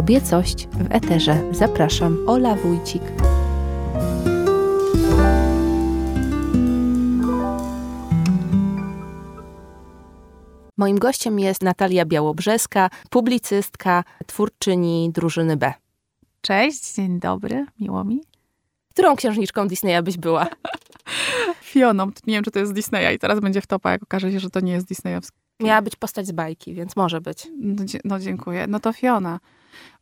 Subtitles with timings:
[0.00, 1.42] Kobiecość w Eterze.
[1.52, 3.02] Zapraszam, Ola Wójcik.
[10.76, 15.72] Moim gościem jest Natalia Białobrzeska, publicystka, twórczyni drużyny B.
[16.40, 18.20] Cześć, dzień dobry, miło mi.
[18.90, 20.46] Którą księżniczką Disneya byś była?
[21.72, 22.06] Fioną.
[22.26, 24.50] Nie wiem, czy to jest Disneya i teraz będzie w topa, jak okaże się, że
[24.50, 25.38] to nie jest disneyowski.
[25.60, 27.48] Miała być postać z bajki, więc może być.
[27.58, 28.66] No, no dziękuję.
[28.66, 29.40] No to Fiona.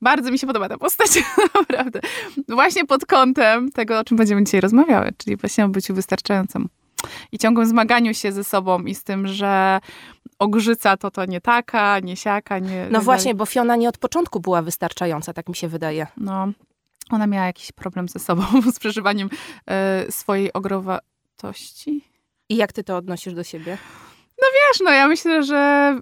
[0.03, 1.09] Bardzo mi się podoba ta postać,
[1.61, 2.01] naprawdę.
[2.49, 6.69] Właśnie pod kątem tego, o czym będziemy dzisiaj rozmawiały, czyli właśnie o byciu wystarczającym.
[7.33, 9.81] I ciągłym zmaganiu się ze sobą i z tym, że
[10.39, 12.89] ogrzyca to to nie taka, nie siaka, nie...
[12.91, 16.07] No właśnie, bo Fiona nie od początku była wystarczająca, tak mi się wydaje.
[16.17, 16.49] No,
[17.11, 18.43] ona miała jakiś problem ze sobą,
[18.75, 19.29] z przeżywaniem
[20.09, 22.05] y, swojej ogrowatości.
[22.49, 23.79] I jak ty to odnosisz do siebie?
[24.43, 25.95] No wiesz, no ja myślę, że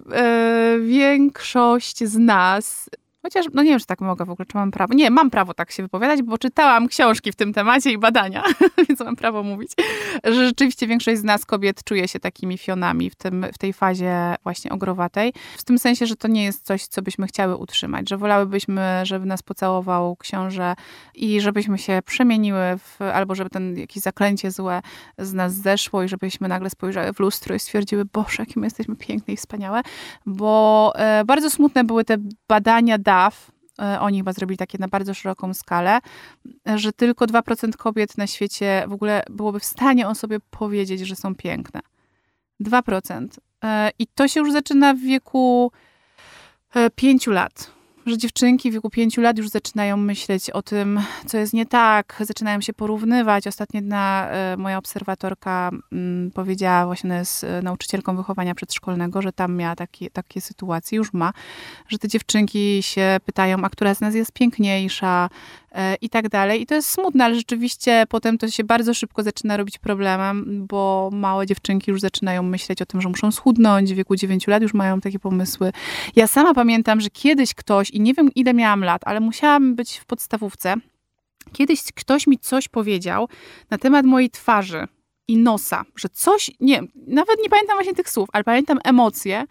[0.77, 2.89] y, większość z nas
[3.21, 4.93] Chociaż, no nie wiem, czy tak mogę w ogóle, czy mam prawo.
[4.93, 8.43] Nie, mam prawo tak się wypowiadać, bo czytałam książki w tym temacie i badania,
[8.89, 9.71] więc mam prawo mówić,
[10.23, 14.35] że rzeczywiście większość z nas kobiet czuje się takimi fionami w, tym, w tej fazie
[14.43, 15.33] właśnie ogrowatej.
[15.57, 19.25] W tym sensie, że to nie jest coś, co byśmy chciały utrzymać, że wolałybyśmy, żeby
[19.25, 20.75] nas pocałował książę
[21.15, 24.81] i żebyśmy się przemieniły, w, albo żeby ten jakieś zaklęcie złe
[25.17, 28.95] z nas zeszło i żebyśmy nagle spojrzały w lustro i stwierdziły, boże, jakie my jesteśmy
[28.95, 29.81] piękne i wspaniałe,
[30.25, 35.13] bo e, bardzo smutne były te badania DAF, e, oni chyba zrobili takie na bardzo
[35.13, 35.99] szeroką skalę,
[36.75, 41.15] że tylko 2% kobiet na świecie w ogóle byłoby w stanie o sobie powiedzieć, że
[41.15, 41.79] są piękne.
[42.59, 43.27] 2%.
[43.63, 45.71] E, I to się już zaczyna w wieku
[46.95, 47.76] 5 e, lat
[48.07, 52.15] że dziewczynki w wieku pięciu lat już zaczynają myśleć o tym, co jest nie tak,
[52.19, 53.47] zaczynają się porównywać.
[53.47, 59.55] Ostatnio e, moja obserwatorka mm, powiedziała, właśnie ona jest e, nauczycielką wychowania przedszkolnego, że tam
[59.55, 61.33] miała takie, takie sytuacje, już ma,
[61.87, 65.29] że te dziewczynki się pytają, a która z nas jest piękniejsza,
[66.01, 66.61] i tak dalej.
[66.61, 71.09] I to jest smutne, ale rzeczywiście potem to się bardzo szybko zaczyna robić problemem, bo
[71.13, 74.73] małe dziewczynki już zaczynają myśleć o tym, że muszą schudnąć, w wieku 9 lat już
[74.73, 75.71] mają takie pomysły.
[76.15, 79.97] Ja sama pamiętam, że kiedyś ktoś, i nie wiem ile miałam lat, ale musiałam być
[79.97, 80.75] w podstawówce,
[81.53, 83.29] kiedyś ktoś mi coś powiedział
[83.69, 84.87] na temat mojej twarzy
[85.27, 89.45] i nosa, że coś, nie, nawet nie pamiętam właśnie tych słów, ale pamiętam emocje,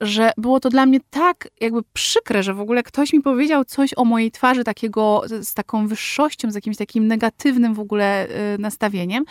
[0.00, 3.90] że było to dla mnie tak jakby przykre, że w ogóle ktoś mi powiedział coś
[3.96, 9.24] o mojej twarzy takiego, z taką wyższością, z jakimś takim negatywnym w ogóle y, nastawieniem,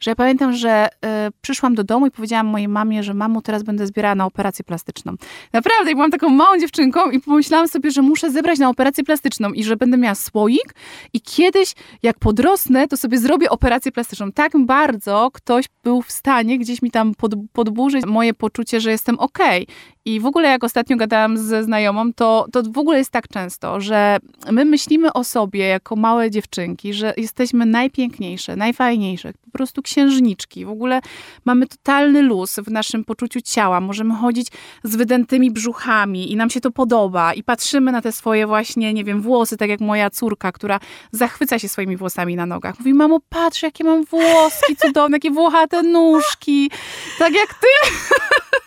[0.00, 1.08] że ja pamiętam, że y,
[1.40, 5.14] przyszłam do domu i powiedziałam mojej mamie, że mamo, teraz będę zbierała na operację plastyczną.
[5.52, 9.52] Naprawdę, jak byłam taką małą dziewczynką i pomyślałam sobie, że muszę zebrać na operację plastyczną
[9.52, 10.74] i że będę miała słoik
[11.12, 14.32] i kiedyś, jak podrosnę, to sobie zrobię operację plastyczną.
[14.32, 19.18] Tak bardzo ktoś był w stanie gdzieś mi tam pod, podburzyć moje poczucie, że jestem
[19.18, 19.62] okej.
[19.62, 20.13] Okay.
[20.14, 23.80] I w ogóle jak ostatnio gadałam ze znajomą, to, to w ogóle jest tak często,
[23.80, 24.16] że
[24.50, 30.64] my myślimy o sobie jako małe dziewczynki, że jesteśmy najpiękniejsze, najfajniejsze, po prostu księżniczki.
[30.64, 31.00] W ogóle
[31.44, 33.80] mamy totalny luz w naszym poczuciu ciała.
[33.80, 34.48] Możemy chodzić
[34.84, 39.04] z wydętymi brzuchami i nam się to podoba i patrzymy na te swoje właśnie, nie
[39.04, 40.80] wiem, włosy, tak jak moja córka, która
[41.12, 42.78] zachwyca się swoimi włosami na nogach.
[42.78, 46.70] Mówi, mamo, patrz, jakie mam włoski cudowne, jakie włochate nóżki.
[47.18, 47.90] Tak jak ty.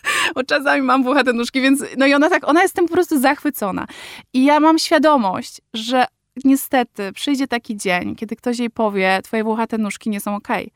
[0.36, 3.20] Bo czasami mam włochate nóżki, więc no i ona tak, ona jest tym po prostu
[3.20, 3.88] zachwycona.
[4.34, 6.06] I ja mam świadomość, że
[6.44, 10.72] niestety przyjdzie taki dzień, kiedy ktoś jej powie, twoje włochate nóżki nie są okej.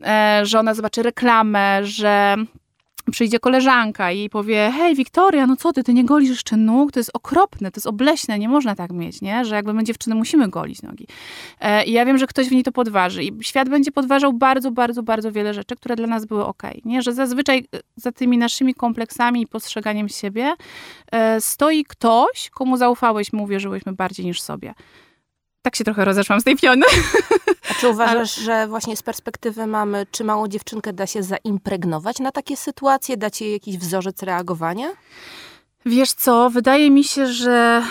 [0.00, 0.46] Okay.
[0.46, 2.36] Że ona zobaczy reklamę, że
[3.12, 6.92] przyjdzie koleżanka i powie, hej Wiktoria, no co ty, ty nie golisz jeszcze nóg?
[6.92, 9.44] To jest okropne, to jest obleśne, nie można tak mieć, nie?
[9.44, 11.06] Że jakby my dziewczyny musimy golić nogi.
[11.60, 14.70] E, I ja wiem, że ktoś w niej to podważy i świat będzie podważał bardzo,
[14.70, 17.02] bardzo, bardzo wiele rzeczy, które dla nas były ok, nie?
[17.02, 20.54] Że zazwyczaj e, za tymi naszymi kompleksami i postrzeganiem siebie
[21.12, 24.74] e, stoi ktoś, komu zaufałyśmy, uwierzyłyśmy bardziej niż sobie.
[25.62, 26.86] Tak się trochę rozeszłam z tej piony.
[27.70, 28.44] A czy uważasz, Ale...
[28.46, 33.16] że właśnie z perspektywy mamy, czy małą dziewczynkę da się zaimpregnować na takie sytuacje?
[33.16, 34.88] Dać jej jakiś wzorzec reagowania?
[35.86, 37.82] Wiesz co, wydaje mi się, że...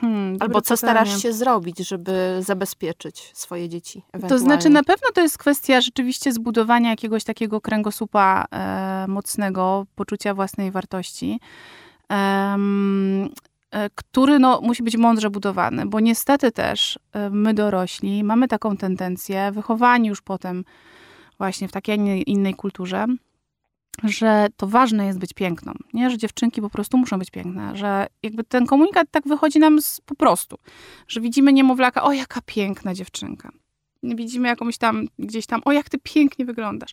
[0.00, 0.76] Hmm, Albo co pytanie.
[0.76, 4.02] starasz się zrobić, żeby zabezpieczyć swoje dzieci?
[4.28, 10.34] To znaczy, na pewno to jest kwestia rzeczywiście zbudowania jakiegoś takiego kręgosłupa e, mocnego, poczucia
[10.34, 11.40] własnej wartości.
[12.10, 13.28] Um,
[13.94, 19.52] który no, musi być mądrze budowany, bo niestety też e, my dorośli mamy taką tendencję,
[19.52, 20.64] wychowani już potem
[21.38, 23.06] właśnie w takiej innej, innej kulturze,
[24.04, 26.10] że to ważne jest być piękną, nie?
[26.10, 30.00] że dziewczynki po prostu muszą być piękne, że jakby ten komunikat tak wychodzi nam z,
[30.00, 30.58] po prostu,
[31.08, 33.50] że widzimy niemowlaka, o jaka piękna dziewczynka.
[34.02, 36.90] Widzimy jakąś tam, gdzieś tam, o jak ty pięknie wyglądasz,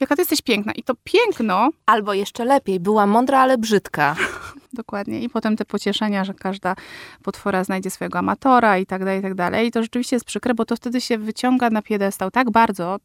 [0.00, 0.72] jaka ty jesteś piękna.
[0.72, 1.70] I to piękno...
[1.86, 4.16] Albo jeszcze lepiej, była mądra, ale brzydka.
[4.72, 5.20] Dokładnie.
[5.20, 6.76] I potem te pocieszenia, że każda
[7.22, 9.66] potwora znajdzie swojego amatora i tak dalej, i tak dalej.
[9.66, 12.96] I to rzeczywiście jest przykre, bo to wtedy się wyciąga na piedestał tak bardzo,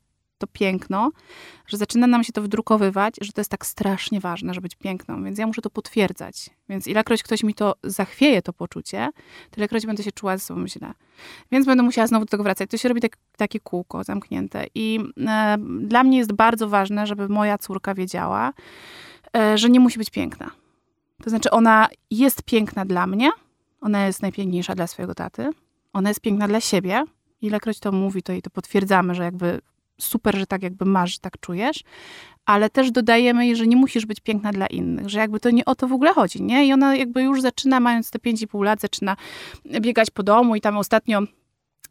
[0.43, 1.11] to piękno,
[1.67, 5.23] że zaczyna nam się to wdrukowywać, że to jest tak strasznie ważne, żeby być piękną,
[5.23, 6.49] więc ja muszę to potwierdzać.
[6.69, 9.09] Więc ilekroć ktoś mi to zachwieje, to poczucie,
[9.51, 10.93] tylekroć będę się czuła ze sobą źle.
[11.51, 12.69] Więc będę musiała znowu do tego wracać.
[12.69, 14.65] To się robi tak, takie kółko zamknięte.
[14.75, 18.53] I e, dla mnie jest bardzo ważne, żeby moja córka wiedziała,
[19.37, 20.51] e, że nie musi być piękna.
[21.23, 23.31] To znaczy, ona jest piękna dla mnie,
[23.81, 25.49] ona jest najpiękniejsza dla swojego taty,
[25.93, 27.03] ona jest piękna dla siebie.
[27.41, 29.61] Ilekroć to mówi, to jej to potwierdzamy, że jakby
[30.01, 31.83] super, że tak jakby masz, że tak czujesz,
[32.45, 35.65] ale też dodajemy jej, że nie musisz być piękna dla innych, że jakby to nie
[35.65, 36.67] o to w ogóle chodzi, nie?
[36.67, 39.15] I ona jakby już zaczyna, mając te 5,5 lat, zaczyna
[39.65, 41.21] biegać po domu i tam ostatnio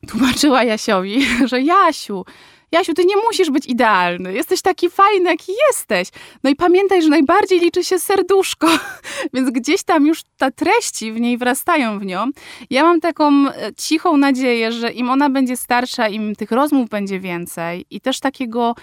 [0.09, 2.25] tłumaczyła Jasiowi, że Jasiu,
[2.73, 4.33] Jasiu, ty nie musisz być idealny.
[4.35, 6.09] Jesteś taki fajny, jaki jesteś.
[6.45, 8.69] No i pamiętaj, że najbardziej liczy się serduszko,
[9.35, 12.27] więc gdzieś tam już ta treści w niej wrastają w nią.
[12.71, 17.21] Ja mam taką e, cichą nadzieję, że im ona będzie starsza, im tych rozmów będzie
[17.21, 18.75] więcej i też takiego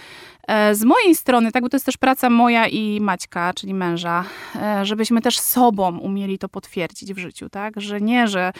[0.50, 4.24] E, z mojej strony, tak, bo to jest też praca moja i Maćka, czyli męża,
[4.56, 7.82] e, żebyśmy też sobą umieli to potwierdzić w życiu, tak?
[7.82, 8.52] Że nie, że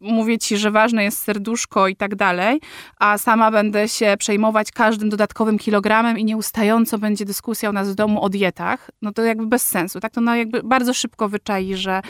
[0.00, 2.60] mówię ci, że ważne jest serduszko i tak dalej,
[2.98, 4.35] a sama będę się przejmować
[4.74, 9.22] każdym dodatkowym kilogramem i nieustająco będzie dyskusja u nas w domu o dietach, no to
[9.22, 10.12] jakby bez sensu, tak?
[10.12, 12.02] To no jakby bardzo szybko wyczai, że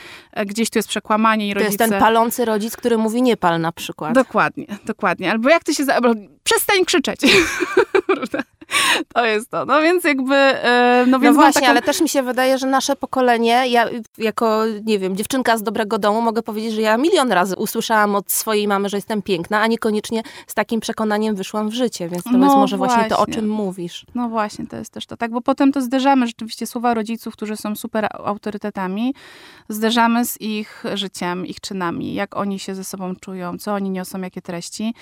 [0.47, 1.77] gdzieś tu jest przekłamanie i rodzice...
[1.77, 4.15] To jest ten palący rodzic, który mówi nie pal na przykład.
[4.15, 5.31] Dokładnie, dokładnie.
[5.31, 5.85] Albo jak ty się...
[5.85, 6.01] Za...
[6.45, 7.21] Przestań krzyczeć.
[9.15, 9.65] To jest to.
[9.65, 10.35] No więc jakby...
[10.35, 11.71] E, no, więc no właśnie, taką...
[11.71, 15.99] ale też mi się wydaje, że nasze pokolenie, ja jako, nie wiem, dziewczynka z dobrego
[15.99, 19.67] domu mogę powiedzieć, że ja milion razy usłyszałam od swojej mamy, że jestem piękna, a
[19.67, 22.97] niekoniecznie z takim przekonaniem wyszłam w życie, więc to no jest może właśnie.
[22.97, 24.07] właśnie to, o czym mówisz.
[24.15, 25.17] No właśnie, to jest też to.
[25.17, 29.15] Tak, bo potem to zderzamy rzeczywiście słowa rodziców, którzy są super autorytetami,
[29.69, 34.21] zderzamy z ich życiem, ich czynami, jak oni się ze sobą czują, co oni niosą,
[34.21, 34.95] jakie treści.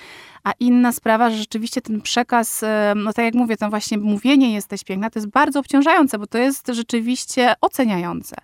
[0.43, 2.63] A inna sprawa, że rzeczywiście ten przekaz,
[2.95, 6.37] no tak jak mówię, to właśnie mówienie jesteś piękna, to jest bardzo obciążające, bo to
[6.37, 8.35] jest rzeczywiście oceniające.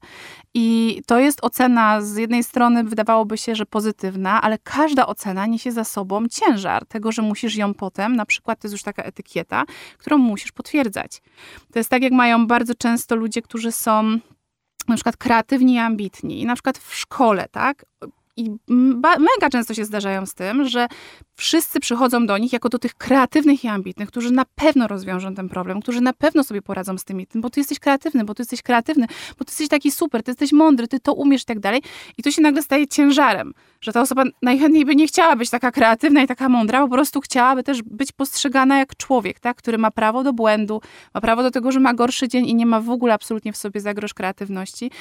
[0.53, 5.71] I to jest ocena z jednej strony wydawałoby się, że pozytywna, ale każda ocena niesie
[5.71, 9.63] za sobą ciężar tego, że musisz ją potem, na przykład to jest już taka etykieta,
[9.97, 11.21] którą musisz potwierdzać.
[11.73, 14.19] To jest tak, jak mają bardzo często ludzie, którzy są
[14.87, 16.41] na przykład kreatywni i ambitni.
[16.41, 17.85] I na przykład w szkole, tak?
[18.41, 18.51] I
[18.99, 20.87] mega często się zdarzają z tym, że
[21.35, 25.49] wszyscy przychodzą do nich jako do tych kreatywnych i ambitnych, którzy na pewno rozwiążą ten
[25.49, 28.41] problem, którzy na pewno sobie poradzą z tym tym, bo ty jesteś kreatywny, bo ty
[28.41, 29.07] jesteś kreatywny,
[29.39, 31.81] bo ty jesteś taki super, ty jesteś mądry, ty to umiesz i tak dalej.
[32.17, 35.71] I to się nagle staje ciężarem, że ta osoba najchętniej by nie chciała być taka
[35.71, 39.91] kreatywna i taka mądra, po prostu chciałaby też być postrzegana jak człowiek, tak, który ma
[39.91, 40.81] prawo do błędu,
[41.13, 43.57] ma prawo do tego, że ma gorszy dzień i nie ma w ogóle absolutnie w
[43.57, 44.91] sobie zagroż kreatywności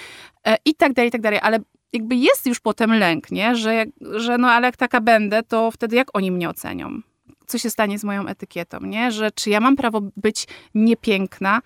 [0.46, 1.38] e, i tak dalej, i tak dalej.
[1.42, 1.58] Ale
[1.92, 3.56] jakby jest już potem lęk, nie?
[3.56, 7.00] Że, że no ale jak taka będę, to wtedy jak oni mnie ocenią?
[7.46, 9.12] Co się stanie z moją etykietą, nie?
[9.12, 11.62] Że czy ja mam prawo być niepiękna?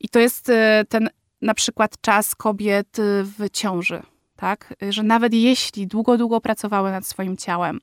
[0.00, 1.08] I to jest e, ten
[1.42, 4.02] na przykład czas kobiet w ciąży.
[4.36, 4.74] Tak?
[4.90, 7.80] Że nawet jeśli długo, długo pracowały nad swoim ciałem,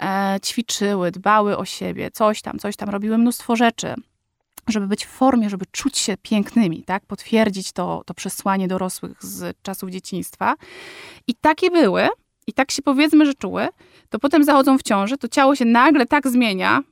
[0.00, 3.94] e, ćwiczyły, dbały o siebie, coś tam, coś tam, robiły mnóstwo rzeczy,
[4.68, 7.06] żeby być w formie, żeby czuć się pięknymi, tak?
[7.06, 10.54] potwierdzić to, to przesłanie dorosłych z czasów dzieciństwa.
[11.26, 12.08] I takie były,
[12.46, 13.68] i tak się powiedzmy, że czuły,
[14.08, 16.82] to potem zachodzą w ciąży, to ciało się nagle tak zmienia,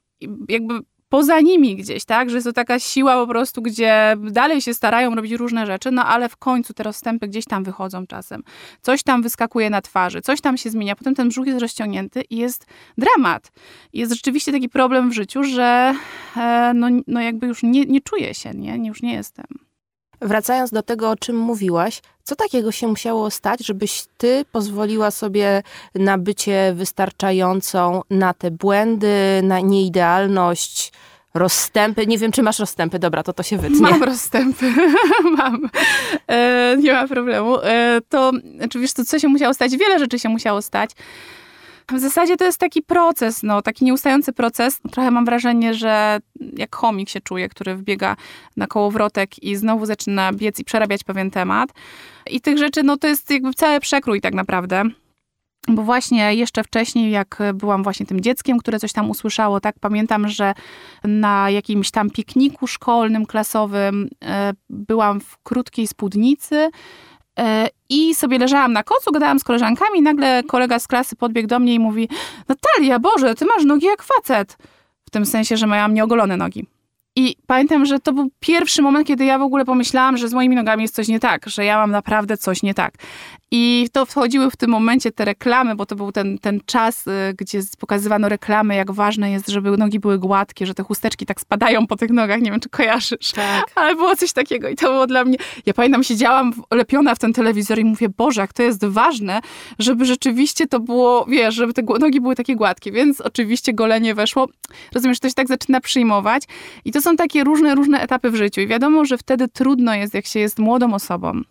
[0.49, 0.81] jakby
[1.11, 2.31] poza nimi gdzieś, tak?
[2.31, 6.05] Że jest to taka siła po prostu, gdzie dalej się starają robić różne rzeczy, no
[6.05, 8.43] ale w końcu te rozstępy gdzieś tam wychodzą czasem.
[8.83, 12.37] Coś tam wyskakuje na twarzy, coś tam się zmienia, potem ten brzuch jest rozciągnięty i
[12.37, 12.67] jest
[12.99, 13.53] dramat.
[13.93, 15.95] Jest rzeczywiście taki problem w życiu, że
[16.37, 18.89] e, no, no jakby już nie, nie czuję się, nie?
[18.89, 19.70] Już nie jestem.
[20.21, 25.63] Wracając do tego, o czym mówiłaś, co takiego się musiało stać, żebyś ty pozwoliła sobie
[25.95, 30.93] na bycie wystarczającą na te błędy, na nieidealność,
[31.35, 32.07] rozstępy.
[32.07, 32.99] Nie wiem, czy masz rozstępy.
[32.99, 33.81] Dobra, to to się wytnie.
[33.81, 34.73] Mam rozstępy.
[35.37, 35.71] Mam.
[36.29, 37.61] E, nie ma problemu.
[37.63, 39.77] E, to, znaczy to co się musiało stać?
[39.77, 40.91] Wiele rzeczy się musiało stać.
[41.93, 44.81] W zasadzie to jest taki proces, no, taki nieustający proces.
[44.91, 46.19] Trochę mam wrażenie, że
[46.57, 48.17] jak chomik się czuje, który wbiega
[48.57, 51.71] na kołowrotek i znowu zaczyna biec i przerabiać pewien temat.
[52.31, 54.85] I tych rzeczy, no to jest jakby cały przekrój tak naprawdę.
[55.69, 60.29] Bo właśnie jeszcze wcześniej, jak byłam właśnie tym dzieckiem, które coś tam usłyszało, tak pamiętam,
[60.29, 60.55] że
[61.05, 66.71] na jakimś tam pikniku szkolnym, klasowym e, byłam w krótkiej spódnicy
[67.89, 71.75] I sobie leżałam na kocu, gadałam z koleżankami, nagle kolega z klasy podbiegł do mnie
[71.75, 72.09] i mówi
[72.49, 74.57] Natalia, Boże, ty masz nogi jak facet.
[75.07, 76.67] w tym sensie, że miałam nieogolone nogi.
[77.17, 80.57] I pamiętam, że to był pierwszy moment, kiedy ja w ogóle pomyślałam, że z moimi
[80.57, 82.95] nogami jest coś nie tak, że ja mam naprawdę coś nie tak.
[83.53, 87.11] I to wchodziły w tym momencie te reklamy, bo to był ten, ten czas, y,
[87.39, 91.87] gdzie pokazywano reklamy, jak ważne jest, żeby nogi były gładkie, że te chusteczki tak spadają
[91.87, 92.41] po tych nogach.
[92.41, 93.33] Nie wiem, czy kojarzysz.
[93.33, 93.65] Tak.
[93.75, 95.37] Ale było coś takiego i to było dla mnie...
[95.67, 99.41] Ja pamiętam, siedziałam lepiona w ten telewizor i mówię, Boże, jak to jest ważne,
[99.79, 102.93] żeby rzeczywiście to było, wiesz, żeby te nogi były takie gładkie.
[102.93, 104.49] Więc oczywiście golenie weszło.
[104.95, 106.43] Rozumiesz, to się tak zaczyna przyjmować.
[106.85, 108.61] I to są takie różne, różne etapy w życiu.
[108.61, 111.43] I wiadomo, że wtedy trudno jest, jak się jest młodą osobą,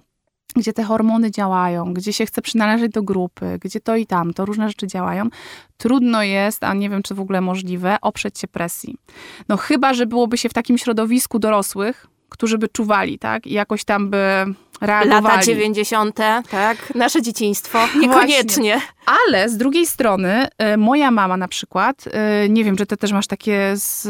[0.56, 4.46] gdzie te hormony działają, gdzie się chce przynależeć do grupy, gdzie to i tam, to
[4.46, 5.30] różne rzeczy działają,
[5.78, 8.98] trudno jest, a nie wiem, czy w ogóle możliwe, oprzeć się presji.
[9.50, 13.48] No chyba, że byłoby się w takim środowisku dorosłych, którzy by czuwali, tak?
[13.48, 14.46] I jakoś tam by
[14.82, 15.24] reagowali.
[15.24, 16.16] Lata 90.,
[16.52, 16.96] tak?
[16.96, 17.80] Nasze dzieciństwo.
[18.00, 18.74] Niekoniecznie.
[18.74, 19.00] Właśnie.
[19.26, 22.08] Ale z drugiej strony, y, moja mama na przykład,
[22.46, 24.08] y, nie wiem, czy ty też masz takie, z,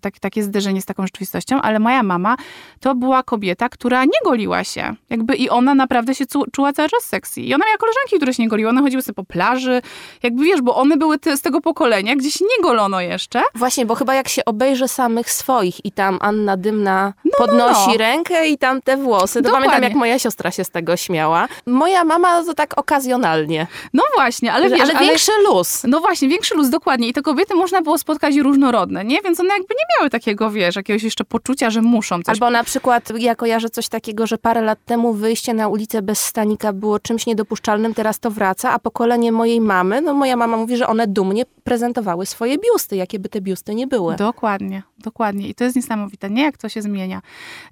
[0.00, 2.36] tak, takie zderzenie z taką rzeczywistością, ale moja mama
[2.80, 4.94] to była kobieta, która nie goliła się.
[5.10, 7.40] Jakby i ona naprawdę się czuła cały czas sexy.
[7.40, 8.70] I ona miała koleżanki, które się nie goliły.
[8.70, 9.82] One chodziły sobie po plaży.
[10.22, 13.42] Jakby wiesz, bo one były te, z tego pokolenia, gdzie się nie golono jeszcze.
[13.54, 17.92] Właśnie, bo chyba jak się obejrzy samych swoich i tam Anna Dymna no, podnosi no,
[17.92, 17.98] no.
[17.98, 19.68] rękę i tam te włosy, to Dokładnie.
[19.68, 21.48] pamiętam jak moja siostra się z tego śmiała.
[21.66, 23.66] Moja mama to tak okazjonalnie.
[23.94, 24.80] No właśnie, ale wiesz...
[24.80, 25.82] Ale większy ale, luz.
[25.84, 27.08] No właśnie, większy luz, dokładnie.
[27.08, 29.20] I te kobiety można było spotkać różnorodne, nie?
[29.22, 32.32] Więc one jakby nie miały takiego, wiesz, jakiegoś jeszcze poczucia, że muszą coś...
[32.32, 36.24] Albo na przykład ja kojarzę coś takiego, że parę lat temu wyjście na ulicę bez
[36.24, 40.76] stanika było czymś niedopuszczalnym, teraz to wraca, a pokolenie mojej mamy, no moja mama mówi,
[40.76, 44.16] że one dumnie prezentowały swoje biusty, jakie by te biusty nie były.
[44.16, 45.48] Dokładnie, dokładnie.
[45.48, 46.42] I to jest niesamowite, nie?
[46.42, 47.22] Jak to się zmienia.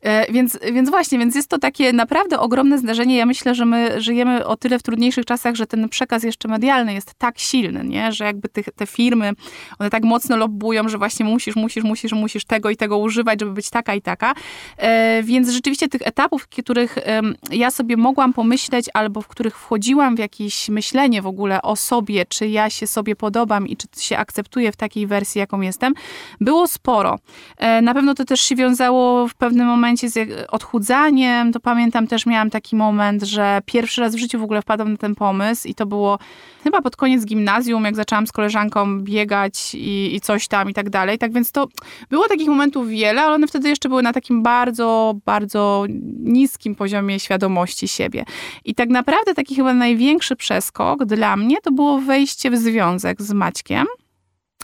[0.02, 3.16] E, więc, więc właśnie, więc jest to takie naprawdę ogromne zdarzenie.
[3.16, 6.94] Ja myślę, że my żyjemy o tyle w trudniejszych czasach, że ten przekaz jeszcze medialny
[6.94, 8.12] jest tak silny, nie?
[8.12, 9.32] że jakby te, te firmy,
[9.78, 13.52] one tak mocno lobbują, że właśnie musisz, musisz, musisz, musisz tego i tego używać, żeby
[13.52, 14.34] być taka i taka.
[14.76, 17.20] E, więc rzeczywiście tych etapów, których e,
[17.50, 22.26] ja sobie mogłam pomyśleć, albo w których wchodziłam w jakieś myślenie w ogóle o sobie,
[22.28, 25.94] czy ja się sobie podobam i czy się akceptuję w takiej wersji, jaką jestem,
[26.40, 27.18] było sporo.
[27.56, 31.52] E, na pewno to też się wiązało w pewnym momencie z odchudzaniem.
[31.52, 34.96] To pamiętam też miałam taki moment, że pierwszy raz w życiu w ogóle wpadłam na
[34.96, 36.18] ten pomysł i to było
[36.64, 40.90] chyba pod koniec gimnazjum, jak zaczęłam z koleżanką biegać i, i coś tam i tak
[40.90, 41.18] dalej.
[41.18, 41.68] Tak więc to
[42.10, 45.84] było takich momentów wiele, ale one wtedy jeszcze były na takim bardzo, bardzo
[46.18, 48.24] niskim poziomie świadomości siebie.
[48.64, 53.32] I tak naprawdę taki chyba największy przeskok dla mnie to było wejście w związek z
[53.32, 53.69] Maćkiem.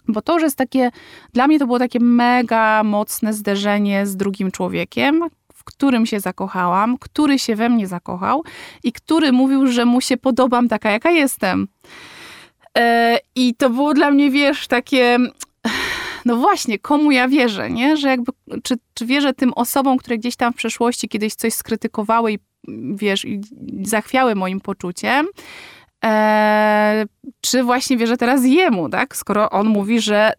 [0.08, 0.90] Bo to już jest takie,
[1.32, 5.24] dla mnie to było takie mega mocne zderzenie z drugim człowiekiem,
[5.66, 8.44] którym się zakochałam, który się we mnie zakochał
[8.82, 11.68] i który mówił, że mu się podobam taka, jaka jestem.
[12.78, 15.18] E, I to było dla mnie, wiesz, takie
[16.24, 17.96] no właśnie, komu ja wierzę, nie?
[17.96, 18.32] Że jakby,
[18.62, 22.38] czy, czy wierzę tym osobom, które gdzieś tam w przeszłości kiedyś coś skrytykowały i
[22.94, 23.40] wiesz, i
[23.82, 25.26] zachwiały moim poczuciem,
[26.06, 27.04] e,
[27.40, 29.16] czy właśnie wierzę teraz jemu, tak?
[29.16, 30.32] Skoro on mówi, że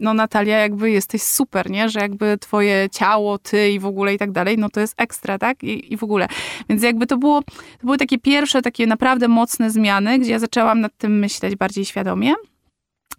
[0.00, 1.88] no Natalia, jakby jesteś super, nie?
[1.88, 5.38] Że jakby twoje ciało, ty i w ogóle i tak dalej, no to jest ekstra,
[5.38, 5.64] tak?
[5.64, 6.28] I, i w ogóle.
[6.68, 10.80] Więc jakby to było, to były takie pierwsze, takie naprawdę mocne zmiany, gdzie ja zaczęłam
[10.80, 12.34] nad tym myśleć bardziej świadomie.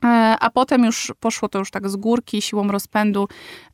[0.03, 0.07] E,
[0.39, 3.27] a potem już poszło to już tak z górki, siłą rozpędu.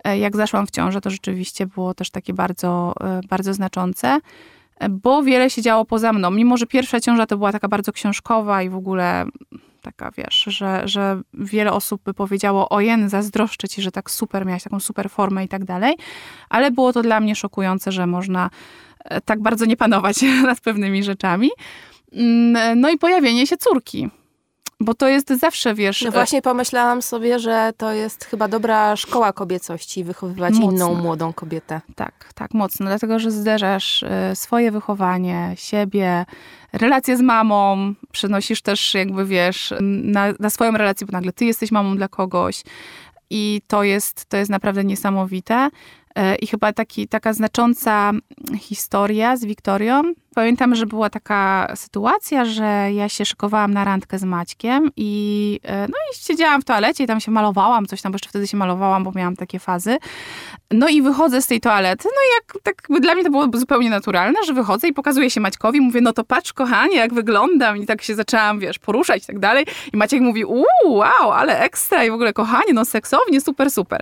[0.03, 2.93] E, jak zaszłam w ciążę, to rzeczywiście było też takie bardzo,
[3.29, 4.19] bardzo znaczące,
[4.89, 6.31] bo wiele się działo poza mną.
[6.31, 9.25] Mimo, że pierwsza ciąża to była taka bardzo książkowa i w ogóle
[9.81, 14.63] taka, wiesz, że, że wiele osób by powiedziało, ojen, zazdroszczę ci, że tak super, miałaś
[14.63, 15.95] taką super formę i tak dalej,
[16.49, 18.49] ale było to dla mnie szokujące, że można
[19.05, 20.15] e, tak bardzo nie panować
[20.47, 21.49] nad pewnymi rzeczami.
[22.13, 24.09] Mm, no i pojawienie się córki.
[24.83, 26.01] Bo to jest zawsze, wiesz...
[26.01, 30.71] No właśnie pomyślałam sobie, że to jest chyba dobra szkoła kobiecości, wychowywać mocno.
[30.71, 31.81] inną młodą kobietę.
[31.95, 32.85] Tak, tak, mocno.
[32.85, 36.25] Dlatego, że zderzasz e, swoje wychowanie, siebie,
[36.73, 41.71] relacje z mamą, przenosisz też jakby, wiesz, na, na swoją relację, bo nagle ty jesteś
[41.71, 42.63] mamą dla kogoś
[43.29, 45.69] i to jest, to jest naprawdę niesamowite.
[46.15, 48.11] E, I chyba taki, taka znacząca
[48.59, 50.01] historia z Wiktorią.
[50.35, 55.81] Pamiętam, że była taka sytuacja, że ja się szykowałam na randkę z Maćkiem i, e,
[55.81, 58.57] no i siedziałam w toalecie i tam się malowałam, coś tam, bo jeszcze wtedy się
[58.57, 59.97] malowałam, bo miałam takie fazy.
[60.71, 63.89] No i wychodzę z tej toalety, no i jak tak dla mnie to było zupełnie
[63.89, 67.85] naturalne, że wychodzę i pokazuję się Maćkowi, mówię, no to patrz kochanie, jak wyglądam i
[67.85, 69.65] tak się zaczęłam, wiesz, poruszać i tak dalej.
[69.93, 74.01] I Maciek mówi, uuu, wow, ale ekstra i w ogóle kochanie, no seksownie, super, super.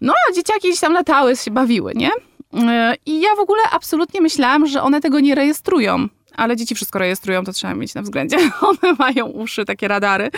[0.00, 2.10] No a dzieciaki gdzieś tam latały, się bawiły, nie?
[2.54, 6.08] E, I ja w ogóle absolutnie myślałam, że one tego nie rejestrują.
[6.36, 8.36] ale dzieci wszystko rejestrują, to trzeba mieć na względzie.
[8.70, 10.30] One mają uszy, takie radary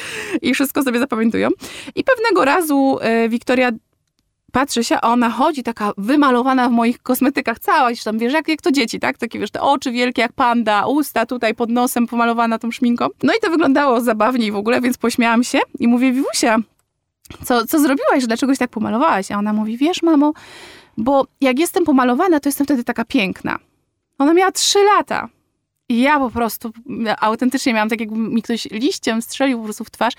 [0.43, 1.49] i wszystko sobie zapamiętują.
[1.95, 3.71] I pewnego razu e, Wiktoria
[4.52, 8.62] patrzy się, a ona chodzi taka wymalowana w moich kosmetykach cała, tam wiesz, jak, jak
[8.62, 9.19] to dzieci, tak?
[9.19, 13.07] Takie wiesz, te oczy wielkie jak panda, usta tutaj pod nosem pomalowana tą szminką.
[13.23, 16.59] No i to wyglądało zabawniej w ogóle, więc pośmiałam się i mówię, Wiwusia,
[17.45, 19.31] co, co zrobiłaś, że dlaczegoś tak pomalowałaś?
[19.31, 20.33] A ona mówi, wiesz mamo,
[21.00, 23.59] bo jak jestem pomalowana, to jestem wtedy taka piękna.
[24.19, 25.28] Ona miała trzy lata.
[25.88, 26.73] I ja po prostu
[27.21, 30.14] autentycznie miałam tak, jakby mi ktoś liściem strzelił po prostu w twarz.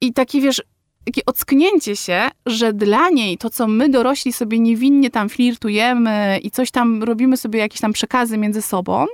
[0.00, 0.62] I taki, wiesz,
[1.04, 6.50] takie ocknięcie się, że dla niej to, co my dorośli sobie niewinnie tam flirtujemy i
[6.50, 9.06] coś tam robimy sobie, jakieś tam przekazy między sobą,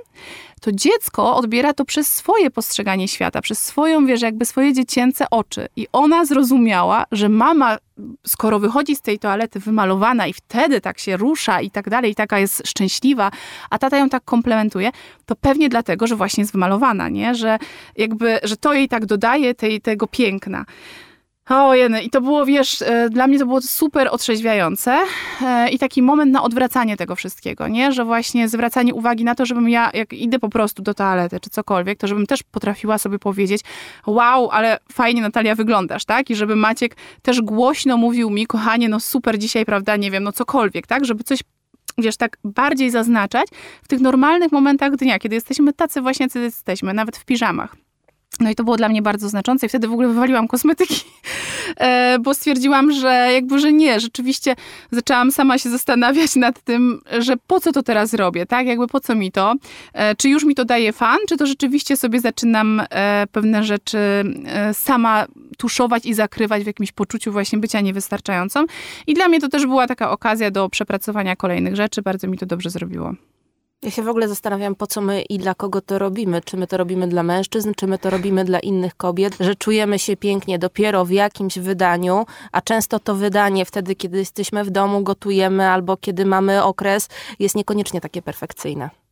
[0.63, 5.67] to dziecko odbiera to przez swoje postrzeganie świata, przez swoją, wiesz, jakby swoje dziecięce oczy.
[5.75, 7.77] I ona zrozumiała, że mama,
[8.27, 12.15] skoro wychodzi z tej toalety wymalowana i wtedy tak się rusza i tak dalej, i
[12.15, 13.31] taka jest szczęśliwa,
[13.69, 14.91] a tata ją tak komplementuje,
[15.25, 17.35] to pewnie dlatego, że właśnie jest wymalowana, nie?
[17.35, 17.59] Że
[17.97, 20.65] jakby, że to jej tak dodaje tej, tego piękna.
[21.49, 24.99] O jeny, i to było, wiesz, e, dla mnie to było super otrzeźwiające
[25.41, 27.91] e, i taki moment na odwracanie tego wszystkiego, nie?
[27.91, 31.49] Że właśnie zwracanie uwagi na to, żebym ja, jak idę po prostu do toalety czy
[31.49, 33.61] cokolwiek, to żebym też potrafiła sobie powiedzieć,
[34.07, 36.29] wow, ale fajnie Natalia wyglądasz, tak?
[36.29, 40.31] I żeby Maciek też głośno mówił mi, kochanie, no super dzisiaj, prawda, nie wiem, no
[40.31, 41.05] cokolwiek, tak?
[41.05, 41.39] Żeby coś
[41.97, 43.47] wiesz, tak bardziej zaznaczać
[43.83, 47.82] w tych normalnych momentach dnia, kiedy jesteśmy tacy właśnie, co jesteśmy, nawet w piżamach.
[48.39, 51.01] No i to było dla mnie bardzo znaczące i wtedy w ogóle wywaliłam kosmetyki,
[51.77, 54.55] e, bo stwierdziłam, że jakby, że nie, rzeczywiście
[54.91, 58.67] zaczęłam sama się zastanawiać nad tym, że po co to teraz robię, tak?
[58.67, 59.55] Jakby po co mi to?
[59.93, 63.97] E, czy już mi to daje fan, czy to rzeczywiście sobie zaczynam e, pewne rzeczy
[64.73, 65.25] sama
[65.57, 68.65] tuszować i zakrywać w jakimś poczuciu właśnie bycia niewystarczającą?
[69.07, 72.45] I dla mnie to też była taka okazja do przepracowania kolejnych rzeczy, bardzo mi to
[72.45, 73.13] dobrze zrobiło.
[73.83, 76.41] Ja się w ogóle zastanawiam, po co my i dla kogo to robimy.
[76.41, 79.99] Czy my to robimy dla mężczyzn, czy my to robimy dla innych kobiet, że czujemy
[79.99, 85.03] się pięknie dopiero w jakimś wydaniu, a często to wydanie wtedy, kiedy jesteśmy w domu,
[85.03, 87.09] gotujemy albo kiedy mamy okres,
[87.39, 89.02] jest niekoniecznie takie perfekcyjne.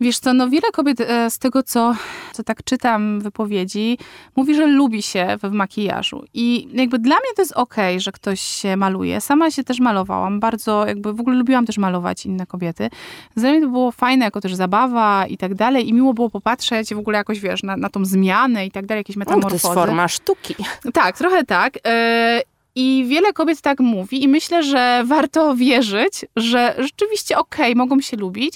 [0.00, 1.94] Wiesz co, no wiele kobiet e, z tego, co,
[2.32, 3.98] co tak czytam wypowiedzi,
[4.36, 6.24] mówi, że lubi się w makijażu.
[6.34, 9.20] I jakby dla mnie to jest okej, okay, że ktoś się maluje.
[9.20, 10.40] Sama się też malowałam.
[10.40, 12.90] Bardzo jakby w ogóle lubiłam też malować inne kobiety.
[13.36, 15.88] Dla mnie to było fajne jako też zabawa i tak dalej.
[15.88, 19.00] I miło było popatrzeć w ogóle jakoś, wiesz, na, na tą zmianę i tak dalej,
[19.00, 19.62] jakieś metamorfozy.
[19.62, 20.54] To jest forma sztuki.
[20.92, 21.78] Tak, trochę tak.
[21.86, 22.42] E,
[22.74, 28.00] i wiele kobiet tak mówi, i myślę, że warto wierzyć, że rzeczywiście okej, okay, mogą
[28.00, 28.54] się lubić.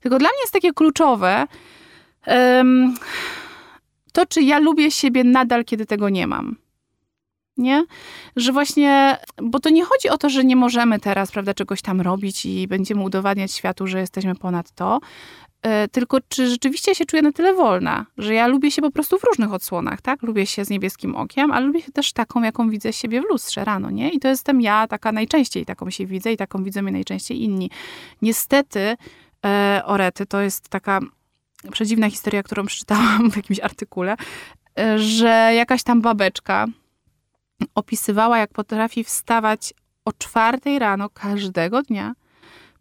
[0.00, 1.46] Tylko dla mnie jest takie kluczowe
[2.26, 2.94] um,
[4.12, 6.56] to, czy ja lubię siebie nadal, kiedy tego nie mam.
[7.56, 7.84] Nie?
[8.36, 12.00] Że właśnie, bo to nie chodzi o to, że nie możemy teraz, prawda, czegoś tam
[12.00, 15.00] robić i będziemy udowadniać światu, że jesteśmy ponad to,
[15.66, 19.18] E, tylko czy rzeczywiście się czuję na tyle wolna, że ja lubię się po prostu
[19.18, 20.22] w różnych odsłonach, tak?
[20.22, 23.64] Lubię się z niebieskim okiem, ale lubię się też taką, jaką widzę siebie w lustrze
[23.64, 24.10] rano, nie?
[24.10, 27.70] I to jestem ja, taka najczęściej taką się widzę i taką widzą mnie najczęściej inni.
[28.22, 28.96] Niestety,
[29.84, 31.00] Orety, to jest taka
[31.72, 34.16] przedziwna historia, którą przeczytałam w jakimś artykule,
[34.78, 36.66] e, że jakaś tam babeczka
[37.74, 42.14] opisywała, jak potrafi wstawać o czwartej rano każdego dnia,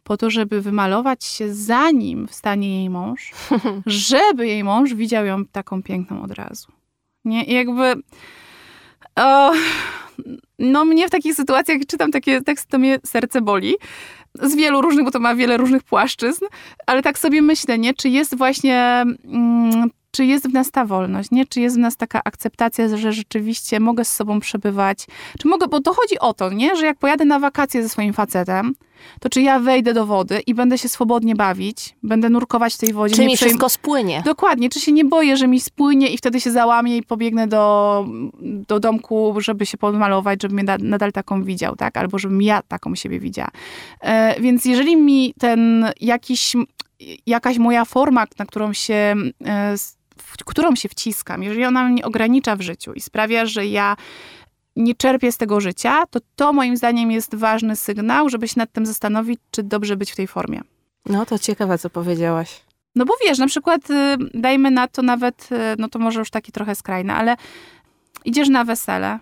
[0.03, 3.31] po to, żeby wymalować się zanim wstanie jej mąż,
[3.85, 6.71] żeby jej mąż widział ją taką piękną od razu.
[7.25, 7.93] Nie, I jakby...
[9.15, 9.51] O,
[10.59, 13.75] no mnie w takich sytuacjach, jak czytam takie teksty, to mnie serce boli.
[14.41, 16.45] Z wielu różnych, bo to ma wiele różnych płaszczyzn,
[16.87, 17.93] ale tak sobie myślę, nie?
[17.93, 19.03] Czy jest właśnie...
[19.25, 21.45] Mm, czy jest w nas ta wolność, nie?
[21.45, 25.07] Czy jest w nas taka akceptacja, że rzeczywiście mogę z sobą przebywać,
[25.39, 26.75] czy mogę, bo to chodzi o to, nie?
[26.75, 28.75] Że jak pojadę na wakacje ze swoim facetem,
[29.19, 32.93] to czy ja wejdę do wody i będę się swobodnie bawić, będę nurkować w tej
[32.93, 33.15] wodzie.
[33.15, 34.21] Czy mi wszystko spłynie.
[34.25, 38.05] Dokładnie, czy się nie boję, że mi spłynie i wtedy się załamię i pobiegnę do,
[38.41, 41.97] do domku, żeby się podmalować, żeby mnie nadal taką widział, tak?
[41.97, 43.51] Albo żebym ja taką siebie widziała.
[44.01, 46.55] E, więc jeżeli mi ten jakiś,
[47.25, 49.75] jakaś moja forma, na którą się e,
[50.41, 53.95] w którą się wciskam, jeżeli ona mnie ogranicza w życiu i sprawia, że ja
[54.75, 58.71] nie czerpię z tego życia, to to moim zdaniem jest ważny sygnał, żeby się nad
[58.71, 60.61] tym zastanowić, czy dobrze być w tej formie.
[61.05, 62.61] No to ciekawe, co powiedziałaś.
[62.95, 66.29] No bo wiesz, na przykład y, dajmy na to nawet, y, no to może już
[66.29, 67.35] taki trochę skrajne, ale
[68.25, 69.19] idziesz na wesele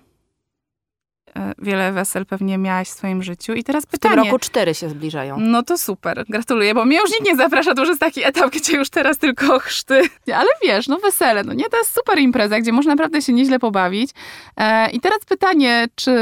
[1.57, 3.53] wiele wesel pewnie miałaś w swoim życiu.
[3.53, 4.15] I teraz W pytanie.
[4.15, 5.37] tym roku cztery się zbliżają.
[5.39, 8.51] No to super, gratuluję, bo mnie już nikt nie zaprasza, to już jest taki etap,
[8.51, 10.01] gdzie już teraz tylko chrzty.
[10.35, 13.59] Ale wiesz, no wesele, no nie, to jest super impreza, gdzie można naprawdę się nieźle
[13.59, 14.11] pobawić.
[14.57, 16.17] E, I teraz pytanie, czy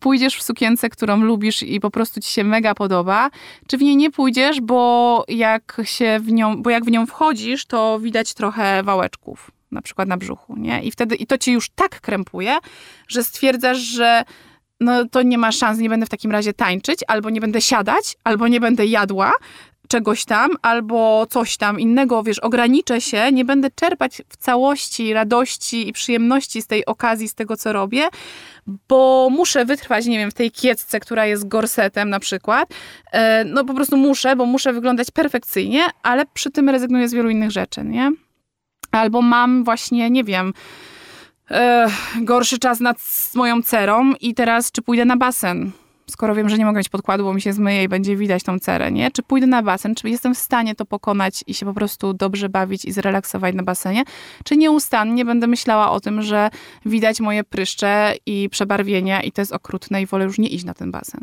[0.00, 3.30] pójdziesz w sukience, którą lubisz i po prostu ci się mega podoba,
[3.66, 7.66] czy w niej nie pójdziesz, bo jak się w nią, bo jak w nią wchodzisz,
[7.66, 10.82] to widać trochę wałeczków na przykład na brzuchu, nie?
[10.82, 12.56] I wtedy, i to cię już tak krępuje,
[13.08, 14.24] że stwierdzasz, że
[14.80, 18.16] no to nie ma szans, nie będę w takim razie tańczyć, albo nie będę siadać,
[18.24, 19.32] albo nie będę jadła
[19.88, 25.88] czegoś tam, albo coś tam innego, wiesz, ograniczę się, nie będę czerpać w całości radości
[25.88, 28.08] i przyjemności z tej okazji, z tego, co robię,
[28.88, 32.68] bo muszę wytrwać, nie wiem, w tej kiecce, która jest gorsetem na przykład.
[33.12, 37.30] E, no po prostu muszę, bo muszę wyglądać perfekcyjnie, ale przy tym rezygnuję z wielu
[37.30, 38.12] innych rzeczy, nie?
[38.90, 40.52] Albo mam właśnie, nie wiem,
[41.50, 41.86] e,
[42.20, 42.98] gorszy czas nad
[43.34, 45.72] moją cerą i teraz czy pójdę na basen?
[46.10, 48.58] Skoro wiem, że nie mogę mieć podkładu, bo mi się zmyje i będzie widać tą
[48.58, 49.10] cerę, nie?
[49.10, 49.94] Czy pójdę na basen?
[49.94, 53.62] Czy jestem w stanie to pokonać i się po prostu dobrze bawić i zrelaksować na
[53.62, 54.04] basenie?
[54.44, 56.50] Czy nieustannie będę myślała o tym, że
[56.84, 60.74] widać moje pryszcze i przebarwienia i to jest okrutne i wolę już nie iść na
[60.74, 61.20] ten basen?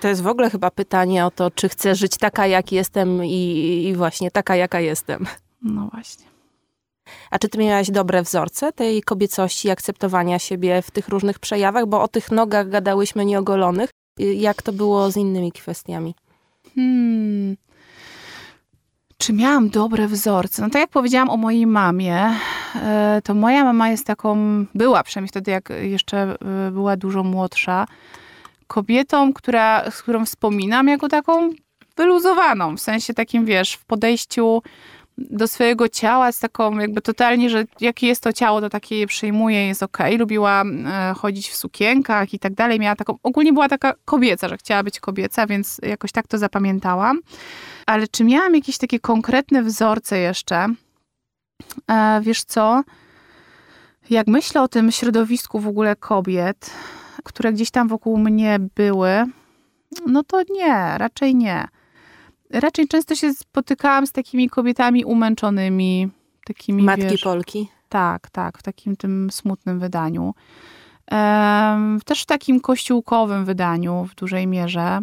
[0.00, 3.84] To jest w ogóle chyba pytanie o to, czy chcę żyć taka, jak jestem i,
[3.88, 5.26] i właśnie taka, jaka jestem.
[5.62, 6.29] No właśnie.
[7.30, 11.86] A czy ty miałaś dobre wzorce tej kobiecości i akceptowania siebie w tych różnych przejawach?
[11.86, 13.90] Bo o tych nogach gadałyśmy nieogolonych.
[14.20, 16.14] Y, Jak to było z innymi kwestiami?
[16.74, 17.56] Hmm.
[19.18, 20.62] Czy miałam dobre wzorce?
[20.62, 22.34] No tak jak powiedziałam o mojej mamie,
[22.74, 24.36] e, to moja mama jest taką,
[24.74, 27.86] była przynajmniej wtedy, jak jeszcze e, była dużo młodsza,
[28.66, 31.50] kobietą, która, z którą wspominam jako taką
[31.96, 34.62] wyluzowaną, w sensie takim, wiesz, w podejściu
[35.20, 39.06] do swojego ciała z taką jakby totalnie, że jakie jest to ciało, to takie je
[39.06, 40.18] przyjmuje, jest okej.
[40.18, 42.80] Lubiła e, chodzić w sukienkach i tak dalej.
[42.80, 47.20] Miała taką, ogólnie była taka kobieca, że chciała być kobieca, więc jakoś tak to zapamiętałam.
[47.86, 50.66] Ale czy miałam jakieś takie konkretne wzorce jeszcze?
[51.90, 52.82] E, wiesz co?
[54.10, 56.70] Jak myślę o tym środowisku w ogóle kobiet,
[57.24, 59.24] które gdzieś tam wokół mnie były,
[60.06, 61.68] no to nie, raczej nie
[62.50, 66.08] raczej często się spotykałam z takimi kobietami umęczonymi,
[66.44, 67.68] takimi Matki wiesz, Polki.
[67.88, 70.34] Tak, tak, w takim tym smutnym wydaniu.
[71.06, 75.00] Em, też w takim kościółkowym wydaniu w dużej mierze,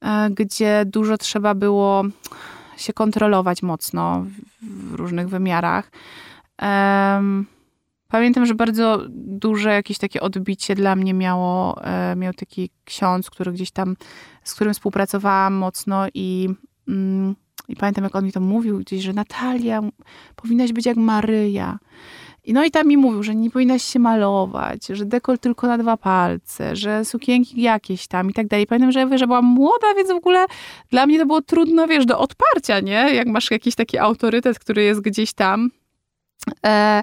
[0.00, 2.04] e, gdzie dużo trzeba było
[2.76, 4.24] się kontrolować mocno
[4.62, 5.90] w, w różnych wymiarach.
[6.58, 7.46] Em,
[8.08, 13.52] Pamiętam, że bardzo duże jakieś takie odbicie dla mnie miało, e, miał taki ksiądz, który
[13.52, 13.96] gdzieś tam,
[14.44, 16.48] z którym współpracowałam mocno i,
[16.88, 17.36] mm,
[17.68, 19.82] i pamiętam, jak on mi to mówił gdzieś, że Natalia,
[20.36, 21.78] powinnaś być jak Maryja.
[22.44, 25.78] I no i tam mi mówił, że nie powinnaś się malować, że dekol tylko na
[25.78, 28.66] dwa palce, że sukienki jakieś tam i tak dalej.
[28.66, 30.46] Pamiętam, że, ja, że byłam młoda, więc w ogóle
[30.90, 33.14] dla mnie to było trudno, wiesz, do odparcia, nie?
[33.14, 35.70] Jak masz jakiś taki autorytet, który jest gdzieś tam.
[36.66, 37.02] E,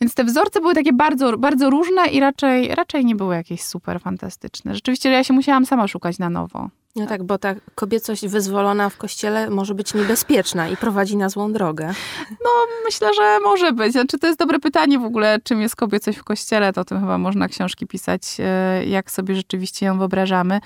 [0.00, 4.00] więc te wzorce były takie bardzo, bardzo różne i raczej, raczej nie były jakieś super
[4.00, 4.74] fantastyczne.
[4.74, 6.68] Rzeczywiście ja się musiałam sama szukać na nowo.
[6.96, 11.52] No tak, bo ta kobiecość wyzwolona w kościele może być niebezpieczna i prowadzi na złą
[11.52, 11.94] drogę.
[12.30, 12.50] No,
[12.84, 13.92] myślę, że może być.
[13.92, 16.72] Znaczy, to jest dobre pytanie w ogóle, czym jest kobiecość w kościele.
[16.72, 20.60] To o tym chyba można książki pisać, e, jak sobie rzeczywiście ją wyobrażamy.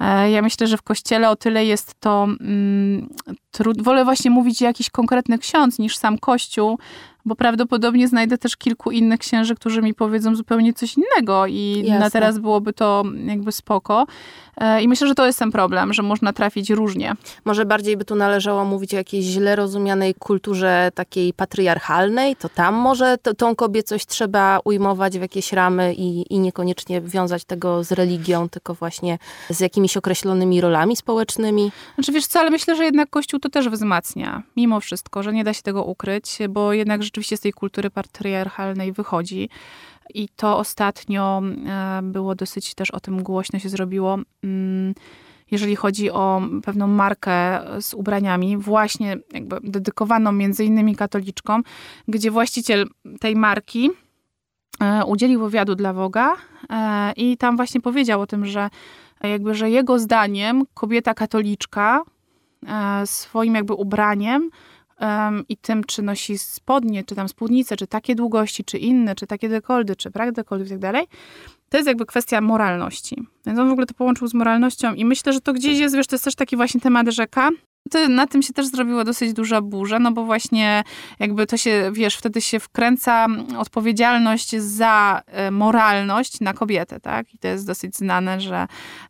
[0.00, 3.08] E, ja myślę, że w kościele o tyle jest to mm,
[3.50, 3.82] trud...
[3.82, 6.78] Wolę właśnie mówić jakiś konkretny ksiądz niż sam kościół,
[7.24, 11.98] bo prawdopodobnie znajdę też kilku innych księży, którzy mi powiedzą zupełnie coś innego i Jasne.
[11.98, 14.06] na teraz byłoby to jakby spoko.
[14.56, 17.14] E, I myślę, że to jest ten problem, że można trafić różnie.
[17.44, 22.74] Może bardziej by tu należało mówić o jakiejś źle rozumianej kulturze takiej patriarchalnej, to tam
[22.74, 27.92] może to, tą kobiecość trzeba ujmować w jakieś ramy i, i niekoniecznie wiązać tego z
[27.92, 29.18] religią, tylko właśnie
[29.50, 31.72] z jakimiś określonymi rolami społecznymi.
[31.94, 35.44] Znaczy wiesz co, ale myślę, że jednak Kościół to też wzmacnia, mimo wszystko, że nie
[35.44, 39.48] da się tego ukryć, bo jednak rzeczywiście z tej kultury patriarchalnej wychodzi.
[40.14, 44.18] I to ostatnio e, było dosyć też o tym głośno się zrobiło.
[44.44, 44.94] Mm,
[45.50, 51.62] Jeżeli chodzi o pewną markę z ubraniami, właśnie jakby dedykowaną między innymi katoliczkom,
[52.08, 52.86] gdzie właściciel
[53.20, 53.90] tej marki
[54.80, 56.36] e, udzielił wywiadu dla Woga
[56.70, 58.70] e, i tam właśnie powiedział o tym, że
[59.22, 62.02] jakby, że jego zdaniem kobieta katoliczka
[63.04, 64.50] swoim jakby ubraniem
[65.00, 69.26] em, i tym, czy nosi spodnie, czy tam spódnice, czy takie długości, czy inne, czy
[69.26, 71.06] takie dekoldy, czy brak dekoldów i tak dalej,
[71.68, 73.16] to jest jakby kwestia moralności.
[73.46, 76.06] Więc on w ogóle to połączył z moralnością i myślę, że to gdzieś jest, wiesz,
[76.06, 77.50] to jest też taki właśnie temat rzeka,
[78.08, 80.84] na tym się też zrobiła dosyć duża burza, no bo właśnie
[81.18, 83.26] jakby to się, wiesz, wtedy się wkręca
[83.58, 87.34] odpowiedzialność za e, moralność na kobietę, tak?
[87.34, 88.66] I to jest dosyć znane, że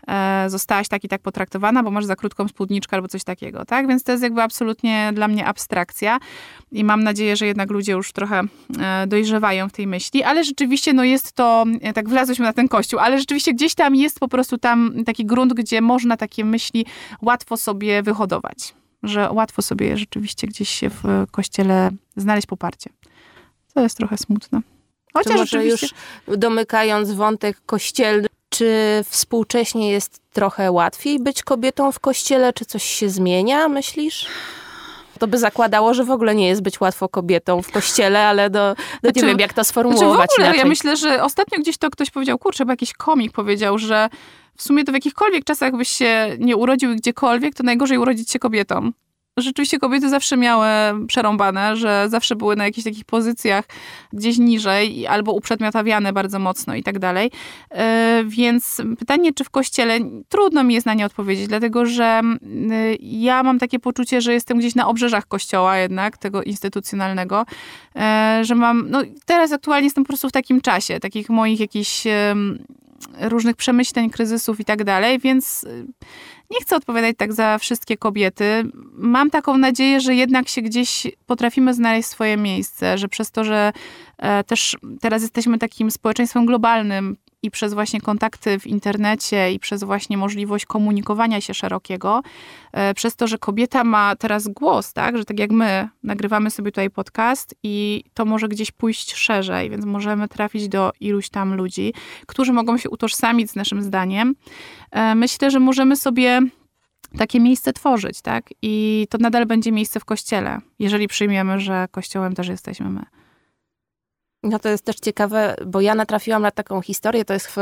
[0.09, 3.89] e, zostałaś tak i tak potraktowana, bo masz za krótką spódniczkę albo coś takiego, tak?
[3.89, 6.19] Więc to jest jakby absolutnie dla mnie abstrakcja
[6.73, 8.43] i mam nadzieję, że jednak ludzie już trochę
[8.81, 13.01] e, dojrzewają w tej myśli, ale rzeczywiście no jest to, tak wlazłyśmy na ten kościół,
[13.01, 16.87] ale rzeczywiście gdzieś tam jest po prostu tam taki grunt, gdzie można takie myśli
[17.23, 18.60] łatwo sobie wyhodować
[19.03, 22.91] że łatwo sobie rzeczywiście gdzieś się w kościele znaleźć poparcie.
[23.75, 24.61] To jest trochę smutne.
[25.13, 25.89] Chociaż rzeczywiście...
[26.27, 32.53] już domykając wątek kościelny, czy współcześnie jest trochę łatwiej być kobietą w kościele?
[32.53, 34.27] Czy coś się zmienia, myślisz?
[35.21, 38.75] To by zakładało, że w ogóle nie jest być łatwo kobietą w kościele, ale do,
[39.03, 41.79] do znaczy, nie wiem, jak to sformułować znaczy w ogóle, Ja myślę, że ostatnio gdzieś
[41.79, 44.09] to ktoś powiedział, kurczę, bo jakiś komik powiedział, że
[44.57, 48.39] w sumie to w jakichkolwiek czasach byś się nie urodził gdziekolwiek, to najgorzej urodzić się
[48.39, 48.93] kobietą.
[49.41, 50.67] Rzeczywiście kobiety zawsze miały
[51.07, 53.65] przerąbane, że zawsze były na jakichś takich pozycjach
[54.13, 57.31] gdzieś niżej albo uprzedmiotawiane bardzo mocno i tak dalej.
[57.71, 59.99] E, więc pytanie, czy w kościele,
[60.29, 62.21] trudno mi jest na nie odpowiedzieć, dlatego że
[63.01, 67.47] ja mam takie poczucie, że jestem gdzieś na obrzeżach kościoła jednak, tego instytucjonalnego,
[67.97, 72.07] e, że mam, no teraz aktualnie jestem po prostu w takim czasie, takich moich jakichś
[73.19, 75.87] różnych przemyśleń, kryzysów i tak dalej, więc y,
[76.51, 78.65] nie chcę odpowiadać tak za wszystkie kobiety.
[78.93, 83.73] Mam taką nadzieję, że jednak się gdzieś potrafimy znaleźć swoje miejsce, że przez to, że
[84.19, 89.85] e, też teraz jesteśmy takim społeczeństwem globalnym, i przez właśnie kontakty w internecie i przez
[89.85, 92.23] właśnie możliwość komunikowania się szerokiego,
[92.73, 96.71] e, przez to, że kobieta ma teraz głos, tak, że tak jak my nagrywamy sobie
[96.71, 101.95] tutaj podcast i to może gdzieś pójść szerzej, więc możemy trafić do iluś tam ludzi,
[102.27, 104.35] którzy mogą się utożsamić z naszym zdaniem.
[104.91, 106.41] E, myślę, że możemy sobie
[107.19, 108.45] takie miejsce tworzyć, tak?
[108.63, 113.20] I to nadal będzie miejsce w kościele, jeżeli przyjmiemy, że kościołem też jesteśmy my.
[114.43, 117.57] No to jest też ciekawe, bo ja natrafiłam na taką historię, to jest w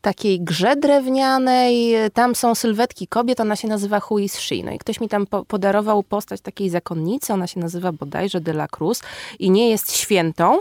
[0.00, 4.54] takiej grze drewnianej, tam są sylwetki kobiet, ona się nazywa Who is She.
[4.64, 8.52] No i ktoś mi tam po podarował postać takiej zakonnicy, ona się nazywa bodajże de
[8.52, 9.02] la Cruz
[9.38, 10.58] i nie jest świętą,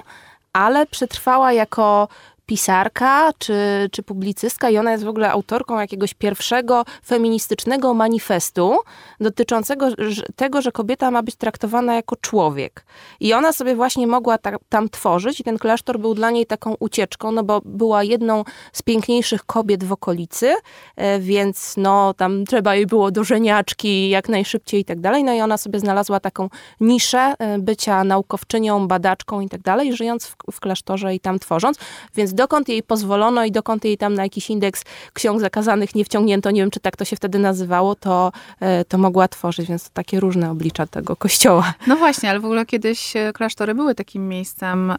[0.53, 2.07] ale przetrwała jako
[2.49, 3.53] pisarka czy,
[3.91, 8.77] czy publicystka i ona jest w ogóle autorką jakiegoś pierwszego feministycznego manifestu
[9.19, 9.87] dotyczącego
[10.35, 12.85] tego, że kobieta ma być traktowana jako człowiek.
[13.19, 16.75] I ona sobie właśnie mogła ta, tam tworzyć i ten klasztor był dla niej taką
[16.79, 20.55] ucieczką, no bo była jedną z piękniejszych kobiet w okolicy,
[20.95, 25.23] e, więc no tam trzeba jej było do żeniaczki jak najszybciej i tak dalej.
[25.23, 30.25] No i ona sobie znalazła taką niszę e, bycia naukowczynią, badaczką i tak dalej, żyjąc
[30.25, 31.77] w, w klasztorze i tam tworząc.
[32.15, 36.51] Więc dokąd jej pozwolono i dokąd jej tam na jakiś indeks ksiąg zakazanych nie wciągnięto,
[36.51, 39.89] nie wiem, czy tak to się wtedy nazywało, to, e, to mogła tworzyć, więc to
[39.93, 41.73] takie różne oblicza tego kościoła.
[41.87, 44.95] No właśnie, ale w ogóle kiedyś e, klasztory były takim miejscem, e,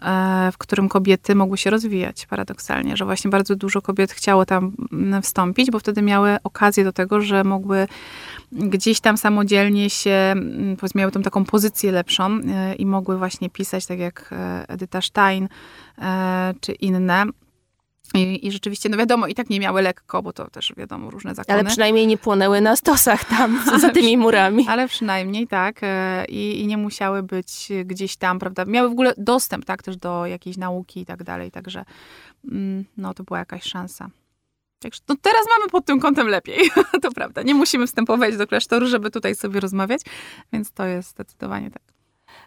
[0.52, 5.22] w którym kobiety mogły się rozwijać, paradoksalnie, że właśnie bardzo dużo kobiet chciało tam mm,
[5.22, 7.88] wstąpić, bo wtedy miały okazję do tego, że mogły
[8.52, 12.40] gdzieś tam samodzielnie się, mm, powiedzmy, miały tą taką pozycję lepszą
[12.78, 14.34] i mogły właśnie pisać, tak jak
[14.68, 15.48] Edyta Stein
[16.60, 17.24] czy inne.
[18.14, 21.34] I, I, rzeczywiście, no wiadomo, i tak nie miały lekko, bo to też wiadomo, różne
[21.34, 21.58] zakony.
[21.58, 24.66] Ale przynajmniej nie płonęły na stosach tam, za tymi murami.
[24.68, 25.78] Ale przynajmniej, tak.
[25.82, 28.64] E, I, I, nie musiały być gdzieś tam, prawda.
[28.64, 31.50] Miały w ogóle dostęp, tak, też do jakiejś nauki i tak dalej.
[31.50, 31.84] Także,
[32.44, 34.10] mm, no, to była jakaś szansa.
[34.78, 36.70] Także no teraz mamy pod tym kątem lepiej,
[37.02, 37.42] to prawda.
[37.42, 40.00] Nie musimy wstępować do klasztoru, żeby tutaj sobie rozmawiać,
[40.52, 41.89] więc to jest zdecydowanie tak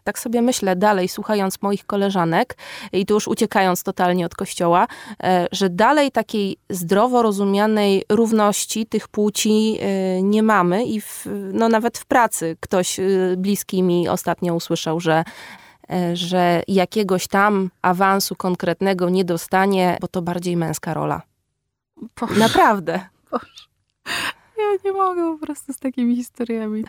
[0.03, 2.57] tak sobie myślę dalej, słuchając moich koleżanek
[2.91, 4.87] i tu już uciekając totalnie od kościoła,
[5.23, 11.69] e, że dalej takiej zdrowo rozumianej równości tych płci e, nie mamy i w, no
[11.69, 13.03] nawet w pracy ktoś e,
[13.37, 15.23] bliski mi ostatnio usłyszał, że
[16.13, 21.21] że jakiegoś tam awansu konkretnego nie dostanie, bo to bardziej męska rola.
[22.21, 22.39] Boże.
[22.39, 22.99] Naprawdę.
[23.31, 23.45] Boże.
[24.57, 26.85] Ja nie mogę po prostu z takimi historiami.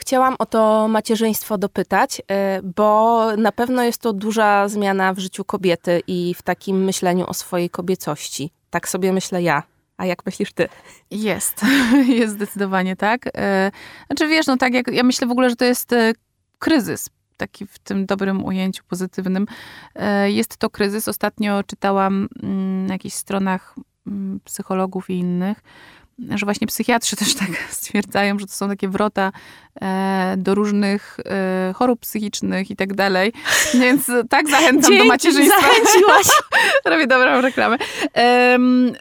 [0.00, 5.44] Chciałam o to macierzyństwo dopytać, e, bo na pewno jest to duża zmiana w życiu
[5.44, 8.50] kobiety i w takim myśleniu o swojej kobiecości.
[8.70, 9.62] Tak sobie myślę ja.
[9.96, 10.68] A jak myślisz ty?
[11.10, 11.62] Jest,
[12.18, 13.26] jest zdecydowanie tak.
[13.36, 13.70] E,
[14.06, 16.12] znaczy wiesz, no tak jak ja myślę w ogóle, że to jest e,
[16.58, 19.46] kryzys, taki w tym dobrym ujęciu pozytywnym.
[20.26, 21.08] Jest to kryzys.
[21.08, 23.74] Ostatnio czytałam mm, na jakichś stronach
[24.06, 25.62] mm, psychologów i innych,
[26.34, 29.32] że właśnie psychiatrzy też tak stwierdzają, że to są takie wrota
[29.80, 33.32] e, do różnych e, chorób psychicznych i tak dalej.
[33.74, 35.60] Więc tak zachęcam Dzięki, do macierzyństwa.
[35.60, 36.26] zachęciłaś.
[36.84, 37.76] Robię dobrą reklamę.
[38.16, 38.58] E,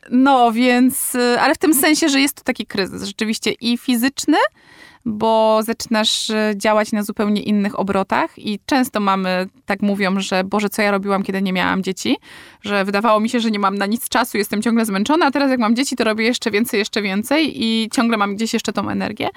[0.09, 4.37] no, więc, ale w tym sensie, że jest to taki kryzys rzeczywiście i fizyczny,
[5.07, 10.69] bo zaczynasz e, działać na zupełnie innych obrotach i często mamy, tak mówią, że Boże,
[10.69, 12.17] co ja robiłam, kiedy nie miałam dzieci,
[12.61, 15.51] że wydawało mi się, że nie mam na nic czasu, jestem ciągle zmęczona, a teraz
[15.51, 18.89] jak mam dzieci, to robię jeszcze więcej, jeszcze więcej i ciągle mam gdzieś jeszcze tą
[18.89, 19.29] energię.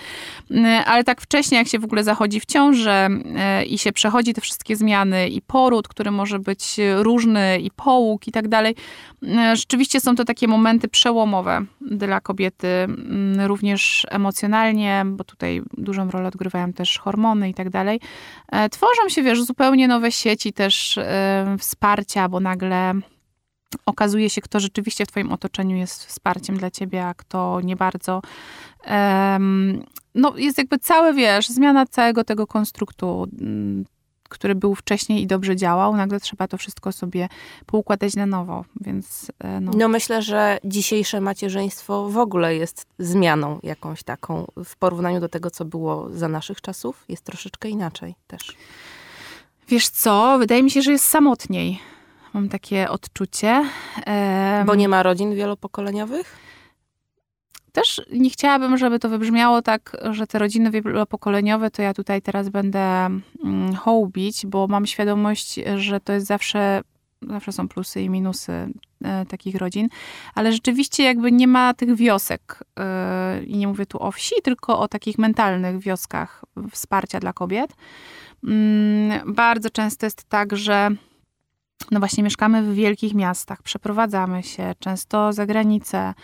[0.51, 4.35] E, ale tak wcześnie, jak się w ogóle zachodzi w ciążę e, i się przechodzi
[4.35, 8.75] te wszystkie zmiany i poród, który może być różny i połóg i tak dalej,
[9.55, 16.29] rzeczywiście są to takie momenty przełomowe dla kobiety, mm, również emocjonalnie, bo tutaj dużą rolę
[16.29, 18.01] odgrywają też hormony i tak dalej.
[18.53, 22.95] E, tworzą się, wiesz, zupełnie nowe sieci też e, wsparcia, bo nagle
[23.87, 28.23] okazuje się, kto rzeczywiście w twoim otoczeniu jest wsparciem dla ciebie, a kto nie bardzo.
[30.15, 33.27] No, jest jakby całe, wiesz, zmiana całego tego konstruktu
[34.31, 37.29] który był wcześniej i dobrze działał, nagle trzeba to wszystko sobie
[37.67, 39.33] poukładać na nowo, więc...
[39.39, 39.73] E, no.
[39.77, 45.51] no myślę, że dzisiejsze macierzyństwo w ogóle jest zmianą jakąś taką w porównaniu do tego,
[45.51, 47.05] co było za naszych czasów.
[47.09, 48.57] Jest troszeczkę inaczej też.
[49.69, 51.79] Wiesz co, wydaje mi się, że jest samotniej.
[52.35, 53.65] Mam takie odczucie.
[54.67, 56.50] Bo nie ma rodzin wielopokoleniowych?
[57.73, 62.49] Też nie chciałabym, żeby to wybrzmiało tak, że te rodziny wielopokoleniowe to ja tutaj teraz
[62.49, 62.81] będę
[63.45, 66.81] mm, hołbić, bo mam świadomość, że to jest zawsze,
[67.23, 68.53] zawsze są plusy i minusy
[69.05, 69.89] e, takich rodzin,
[70.35, 74.79] ale rzeczywiście jakby nie ma tych wiosek e, i nie mówię tu o wsi, tylko
[74.79, 77.71] o takich mentalnych wioskach wsparcia dla kobiet.
[78.45, 80.91] Mm, bardzo często jest tak, że
[81.91, 86.15] no właśnie mieszkamy w wielkich miastach, przeprowadzamy się często za granicę,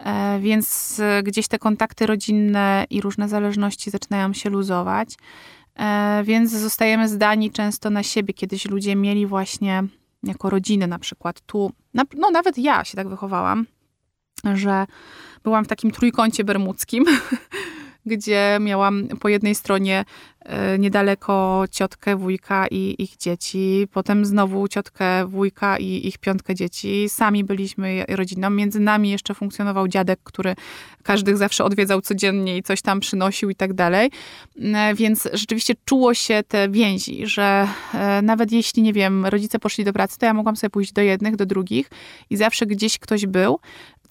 [0.00, 5.14] e, więc gdzieś te kontakty rodzinne i różne zależności zaczynają się luzować,
[5.76, 8.34] e, więc zostajemy zdani często na siebie.
[8.34, 9.82] Kiedyś ludzie mieli właśnie
[10.22, 13.66] jako rodziny na przykład tu, no nawet ja się tak wychowałam,
[14.54, 14.86] że
[15.44, 17.04] byłam w takim trójkącie bermudzkim,
[18.06, 20.04] gdzie miałam po jednej stronie
[20.39, 20.39] e,
[20.78, 27.08] niedaleko ciotkę, wujka i ich dzieci, potem znowu ciotkę, wujka i ich piątkę dzieci.
[27.08, 28.50] Sami byliśmy rodziną.
[28.50, 30.54] Między nami jeszcze funkcjonował dziadek, który
[31.02, 34.10] każdych zawsze odwiedzał codziennie i coś tam przynosił i tak dalej.
[34.62, 39.84] E, więc rzeczywiście czuło się te więzi, że e, nawet jeśli, nie wiem, rodzice poszli
[39.84, 41.90] do pracy, to ja mogłam sobie pójść do jednych, do drugich
[42.30, 43.60] i zawsze gdzieś ktoś był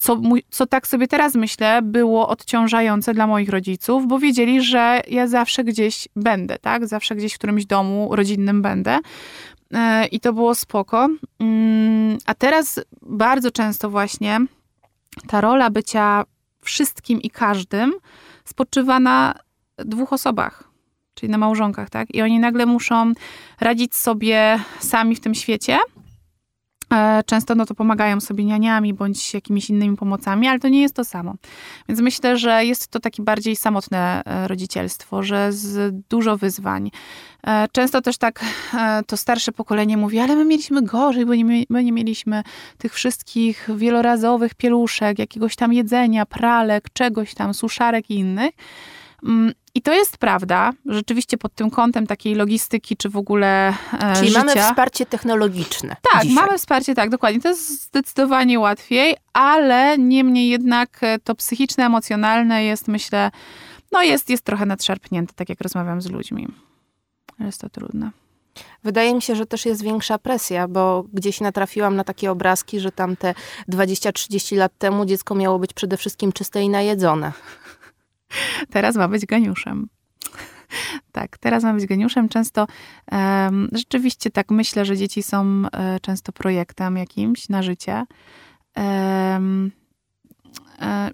[0.00, 5.26] co, co tak sobie teraz myślę, było odciążające dla moich rodziców, bo wiedzieli, że ja
[5.26, 6.86] zawsze gdzieś będę, tak?
[6.86, 8.98] Zawsze gdzieś w którymś domu rodzinnym będę.
[9.74, 11.08] E, I to było spoko.
[11.40, 14.40] Mm, a teraz bardzo często właśnie
[15.26, 16.24] ta rola bycia
[16.62, 17.92] wszystkim i każdym
[18.44, 19.34] spoczywa na
[19.78, 20.64] dwóch osobach,
[21.14, 22.14] czyli na małżonkach, tak?
[22.14, 23.12] I oni nagle muszą
[23.60, 25.78] radzić sobie sami w tym świecie
[27.26, 31.04] często no to pomagają sobie nianiami bądź jakimiś innymi pomocami, ale to nie jest to
[31.04, 31.34] samo.
[31.88, 36.90] Więc myślę, że jest to takie bardziej samotne e, rodzicielstwo, że z dużo wyzwań.
[37.46, 38.44] E, często też tak
[39.06, 42.42] to starsze pokolenie mówi, ale my mieliśmy gorzej, bo nie, my nie mieliśmy
[42.78, 48.50] tych wszystkich wielorazowych pieluszek, jakiegoś tam jedzenia, pralek, czegoś tam, suszarek i innych.
[49.22, 54.14] Mm, I to jest prawda, rzeczywiście pod tym kątem takiej logistyki, czy w ogóle e,
[54.16, 54.44] Czyli życia.
[54.44, 55.96] mamy wsparcie technologiczne.
[56.12, 56.34] Tak, dzisiaj.
[56.34, 57.40] mamy wsparcie, tak, dokładnie.
[57.40, 63.30] To jest zdecydowanie łatwiej, ale niemniej jednak e, to psychiczne, emocjonalne jest, myślę,
[63.92, 66.48] no jest, jest trochę nadszarpnięte, tak jak rozmawiam z ludźmi.
[67.40, 68.10] Jest to trudne.
[68.84, 72.92] Wydaje mi się, że też jest większa presja, bo gdzieś natrafiłam na takie obrazki, że
[72.92, 73.34] tam te
[73.68, 77.32] 20-30 lat temu dziecko miało być przede wszystkim czyste i najedzone.
[78.74, 79.88] Teraz ma być geniuszem.
[81.12, 82.28] Tak, teraz ma być geniuszem.
[82.28, 82.66] Często
[83.12, 85.68] um, rzeczywiście tak myślę, że dzieci są um,
[86.02, 88.04] często projektem jakimś na życie.
[88.76, 89.70] Um,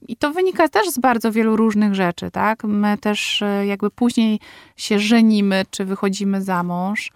[0.09, 2.65] i to wynika też z bardzo wielu różnych rzeczy, tak?
[2.65, 4.41] My też e, jakby później
[4.77, 7.13] się żenimy, czy wychodzimy za mąż.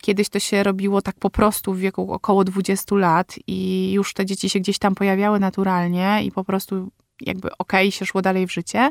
[0.00, 4.26] Kiedyś to się robiło tak po prostu w wieku około 20 lat i już te
[4.26, 8.46] dzieci się gdzieś tam pojawiały naturalnie i po prostu jakby okej, okay, się szło dalej
[8.46, 8.90] w życie.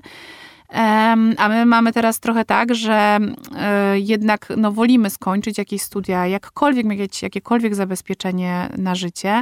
[1.37, 3.19] A my mamy teraz trochę tak, że
[3.57, 9.41] e, jednak no, wolimy skończyć jakieś studia, jakkolwiek mieć jakiekolwiek zabezpieczenie na życie.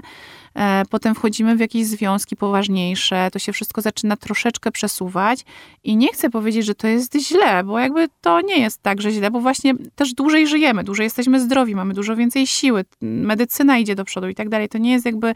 [0.56, 5.46] E, potem wchodzimy w jakieś związki poważniejsze, to się wszystko zaczyna troszeczkę przesuwać
[5.84, 9.12] i nie chcę powiedzieć, że to jest źle, bo jakby to nie jest tak, że
[9.12, 13.96] źle, bo właśnie też dłużej żyjemy, dłużej jesteśmy zdrowi, mamy dużo więcej siły, medycyna idzie
[13.96, 14.70] do przodu i tak dalej.
[14.70, 15.34] To nie jest jakby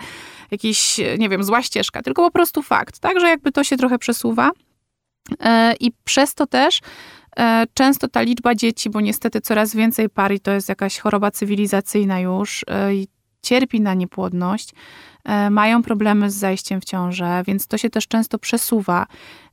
[0.52, 3.98] jakiś, nie wiem, zła ścieżka, tylko po prostu fakt, tak, że jakby to się trochę
[4.00, 4.52] przesuwa.
[5.40, 6.82] E, I przez to też
[7.38, 11.32] e, często ta liczba dzieci, bo niestety coraz więcej par i to jest jakaś choroba
[11.32, 13.08] cywilizacyjna już, e, i
[13.42, 14.70] cierpi na niepłodność,
[15.52, 19.06] mają problemy z zajściem w ciążę, więc to się też często przesuwa.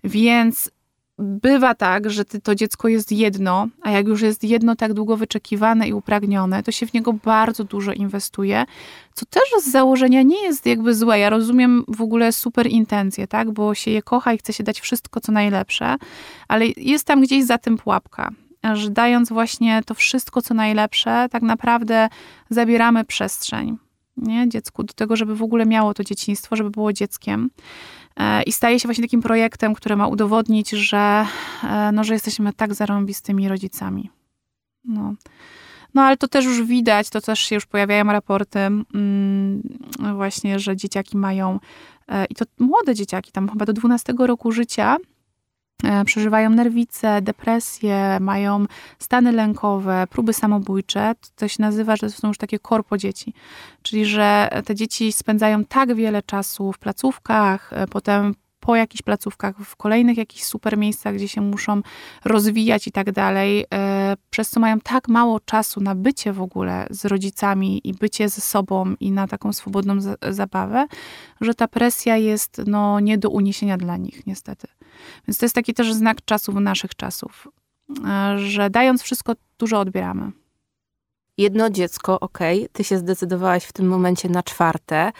[0.04, 0.70] Więc
[1.18, 5.88] bywa tak, że to dziecko jest jedno, a jak już jest jedno tak długo wyczekiwane
[5.88, 8.64] i upragnione, to się w niego bardzo dużo inwestuje,
[9.14, 11.18] co też z założenia nie jest jakby złe.
[11.18, 14.80] Ja rozumiem w ogóle super intencje, tak, bo się je kocha i chce się dać
[14.80, 15.96] wszystko, co najlepsze,
[16.48, 18.30] ale jest tam gdzieś za tym pułapka,
[18.72, 22.08] że dając właśnie to wszystko, co najlepsze, tak naprawdę
[22.50, 23.78] zabieramy przestrzeń
[24.16, 27.50] nie, dziecku do tego, żeby w ogóle miało to dzieciństwo, żeby było dzieckiem.
[28.16, 31.26] E, I staje się właśnie takim projektem, który ma udowodnić, że,
[31.64, 34.10] e, no, że jesteśmy tak zarąbistymi rodzicami.
[34.84, 35.14] No.
[35.94, 39.62] No ale to też już widać, to też się już pojawiają raporty mm,
[40.14, 41.60] właśnie, że dzieciaki mają,
[42.08, 44.96] e, i to młode dzieciaki, tam chyba do 12 roku życia,
[46.04, 48.66] przeżywają nerwice, depresje, mają
[48.98, 51.12] stany lękowe, próby samobójcze.
[51.36, 53.34] To się nazywa, że to są już takie korpo dzieci.
[53.82, 59.56] Czyli, że te dzieci spędzają tak wiele czasu w placówkach, e, potem po jakichś placówkach,
[59.58, 61.82] w kolejnych jakichś super miejscach, gdzie się muszą
[62.24, 66.86] rozwijać i tak dalej, e, przez co mają tak mało czasu na bycie w ogóle
[66.90, 69.94] z rodzicami i bycie ze sobą i na taką swobodną
[70.30, 70.86] zabawę,
[71.40, 74.66] że ta presja jest no, nie do uniesienia dla nich, niestety.
[75.28, 77.48] Więc to jest taki też znak czasów, naszych czasów,
[78.04, 80.32] e, że dając wszystko, dużo odbieramy.
[81.38, 82.38] Jedno dziecko, ok,
[82.72, 85.12] ty się zdecydowałaś w tym momencie na czwarte.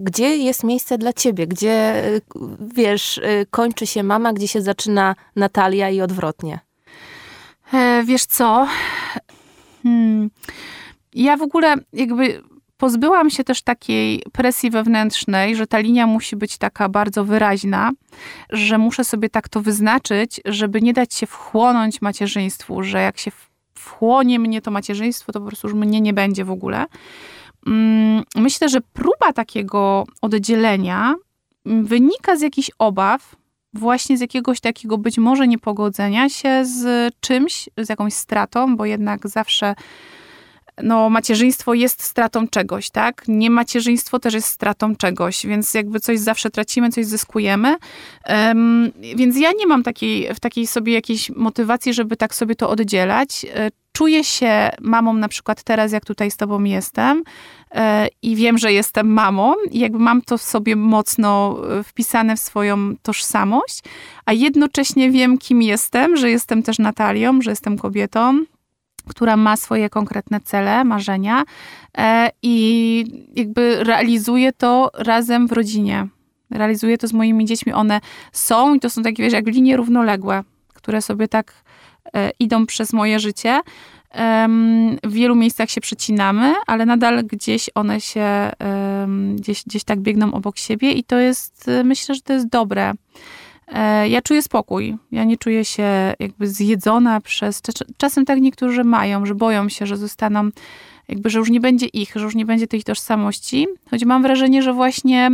[0.00, 1.46] Gdzie jest miejsce dla ciebie?
[1.46, 2.20] Gdzie, e,
[2.74, 6.60] wiesz, e, kończy się mama, gdzie się zaczyna Natalia i odwrotnie?
[7.72, 8.66] E, wiesz co?
[9.82, 10.30] Hmm.
[11.14, 12.42] Ja w ogóle jakby
[12.76, 17.90] pozbyłam się też takiej presji wewnętrznej, że ta linia musi być taka bardzo wyraźna,
[18.50, 23.30] że muszę sobie tak to wyznaczyć, żeby nie dać się wchłonąć macierzyństwu, że jak się
[23.74, 26.86] wchłonie mnie to macierzyństwo, to po prostu już mnie nie będzie w ogóle.
[27.66, 31.14] Mm, myślę, że próba takiego oddzielenia
[31.64, 33.36] wynika z jakichś obaw,
[33.74, 39.28] właśnie z jakiegoś takiego być może niepogodzenia się z czymś, z jakąś stratą, bo jednak
[39.28, 39.74] zawsze
[40.82, 43.22] no, macierzyństwo jest stratą czegoś, tak?
[43.28, 47.76] Nie macierzyństwo też jest stratą czegoś, więc jakby coś zawsze tracimy, coś zyskujemy.
[48.28, 52.70] Um, więc ja nie mam takiej, w takiej sobie jakiejś motywacji, żeby tak sobie to
[52.70, 53.46] oddzielać.
[53.54, 57.22] E, czuję się mamą na przykład teraz, jak tutaj z tobą jestem
[57.74, 62.36] e, i wiem, że jestem mamą i jakby mam to w sobie mocno e, wpisane
[62.36, 63.82] w swoją tożsamość,
[64.26, 68.44] a jednocześnie wiem, kim jestem, że jestem też Natalią, że jestem kobietą,
[69.08, 71.44] która ma swoje konkretne cele, marzenia
[71.98, 73.04] e, i
[73.34, 76.06] jakby realizuje to razem w rodzinie.
[76.50, 77.72] Realizuje to z moimi dziećmi.
[77.72, 78.00] One
[78.32, 80.42] są i to są takie, wiesz, jak linie równoległe,
[80.74, 81.52] które sobie tak
[82.14, 83.60] e, idą przez moje życie.
[85.04, 88.52] W wielu miejscach się przecinamy, ale nadal gdzieś one się
[89.34, 92.92] gdzieś, gdzieś tak biegną obok siebie i to jest, myślę, że to jest dobre.
[93.66, 94.96] E, ja czuję spokój.
[95.12, 97.62] Ja nie czuję się jakby zjedzona przez.
[97.96, 100.50] Czasem tak niektórzy mają, że boją się, że zostaną,
[101.08, 103.66] jakby, że już nie będzie ich, że już nie będzie tej tożsamości.
[103.90, 105.30] Choć mam wrażenie, że właśnie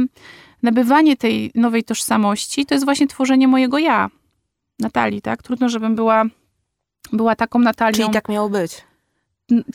[0.62, 4.10] nabywanie tej nowej tożsamości to jest właśnie tworzenie mojego ja.
[4.78, 5.42] Natalii, tak?
[5.42, 6.24] Trudno, żebym była,
[7.12, 7.96] była taką Natalią.
[7.96, 8.84] Czyli tak miało być.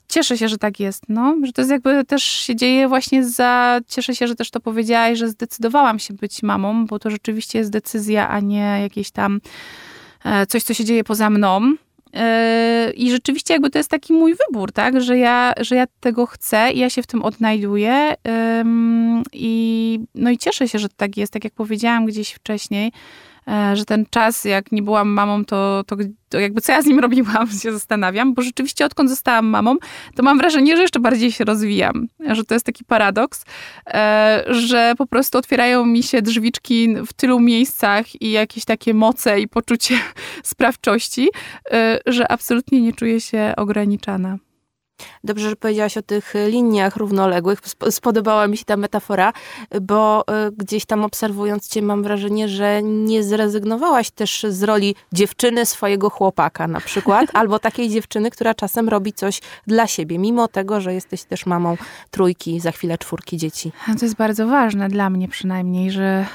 [0.07, 3.79] Cieszę się, że tak jest, no, że to jest jakby też się dzieje właśnie za,
[3.87, 7.71] cieszę się, że też to powiedziałaś, że zdecydowałam się być mamą, bo to rzeczywiście jest
[7.71, 9.41] decyzja, a nie jakieś tam
[10.25, 11.73] e, coś, co się dzieje poza mną.
[12.13, 16.25] E, I rzeczywiście jakby to jest taki mój wybór, tak, że ja, że ja tego
[16.25, 18.15] chcę i ja się w tym odnajduję.
[19.33, 22.91] I no i cieszę się, że tak jest, tak jak powiedziałam gdzieś wcześniej,
[23.73, 25.95] że ten czas, jak nie byłam mamą, to, to,
[26.29, 29.75] to, jakby co ja z nim robiłam, się zastanawiam, bo rzeczywiście odkąd zostałam mamą,
[30.15, 33.45] to mam wrażenie, że jeszcze bardziej się rozwijam, że to jest taki paradoks,
[33.87, 39.39] e, że po prostu otwierają mi się drzwiczki w tylu miejscach i jakieś takie moce
[39.39, 39.95] i poczucie
[40.43, 41.29] sprawczości,
[41.71, 44.37] e, że absolutnie nie czuję się ograniczana.
[45.23, 47.59] Dobrze, że powiedziałaś o tych liniach równoległych.
[47.89, 49.33] Spodobała mi się ta metafora,
[49.81, 55.65] bo e, gdzieś tam obserwując cię mam wrażenie, że nie zrezygnowałaś też z roli dziewczyny
[55.65, 60.81] swojego chłopaka na przykład, albo takiej dziewczyny, która czasem robi coś dla siebie, mimo tego,
[60.81, 61.77] że jesteś też mamą
[62.11, 63.71] trójki, za chwilę czwórki dzieci.
[63.99, 66.25] To jest bardzo ważne dla mnie przynajmniej, że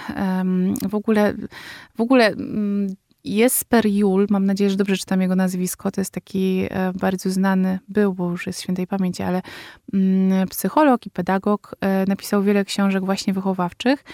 [0.88, 1.34] w ogóle
[1.96, 6.66] w ogóle um, Jesper Jul, mam nadzieję, że dobrze czytam jego nazwisko, to jest taki
[6.70, 9.42] e, bardzo znany, był, bo już jest świętej pamięci, ale
[9.94, 14.04] mm, psycholog i pedagog, e, napisał wiele książek właśnie wychowawczych.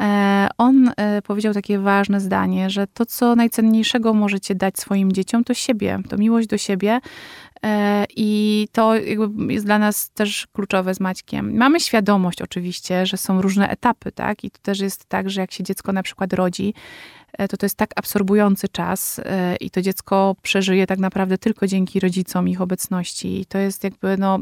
[0.00, 0.90] E, on
[1.24, 6.16] powiedział takie ważne zdanie, że to, co najcenniejszego możecie dać swoim dzieciom, to siebie, to
[6.16, 7.00] miłość do siebie,
[8.16, 8.94] i to
[9.48, 11.56] jest dla nas też kluczowe z Maćkiem.
[11.56, 14.44] Mamy świadomość oczywiście, że są różne etapy, tak?
[14.44, 16.74] I to też jest tak, że jak się dziecko na przykład rodzi,
[17.48, 22.00] to to jest tak absorbujący czas e, i to dziecko przeżyje tak naprawdę tylko dzięki
[22.00, 23.40] rodzicom, ich obecności.
[23.40, 24.38] I to jest jakby, no,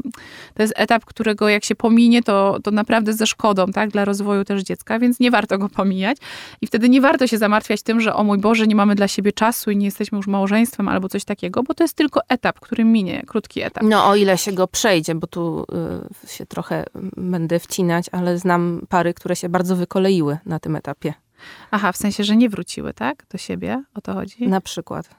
[0.53, 4.43] to jest etap, którego jak się pominie, to, to naprawdę ze szkodą, tak, dla rozwoju
[4.43, 6.17] też dziecka, więc nie warto go pomijać.
[6.61, 9.31] I wtedy nie warto się zamartwiać tym, że o mój Boże, nie mamy dla siebie
[9.31, 12.83] czasu i nie jesteśmy już małżeństwem albo coś takiego, bo to jest tylko etap, który
[12.83, 13.83] minie, krótki etap.
[13.83, 15.65] No o ile się go przejdzie, bo tu
[16.23, 16.85] y, się trochę
[17.17, 21.13] będę wcinać, ale znam pary, które się bardzo wykoleiły na tym etapie.
[21.71, 23.25] Aha, w sensie, że nie wróciły, tak?
[23.31, 23.83] Do siebie?
[23.93, 24.47] O to chodzi?
[24.47, 25.09] Na przykład.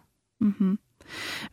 [0.42, 0.78] Mhm.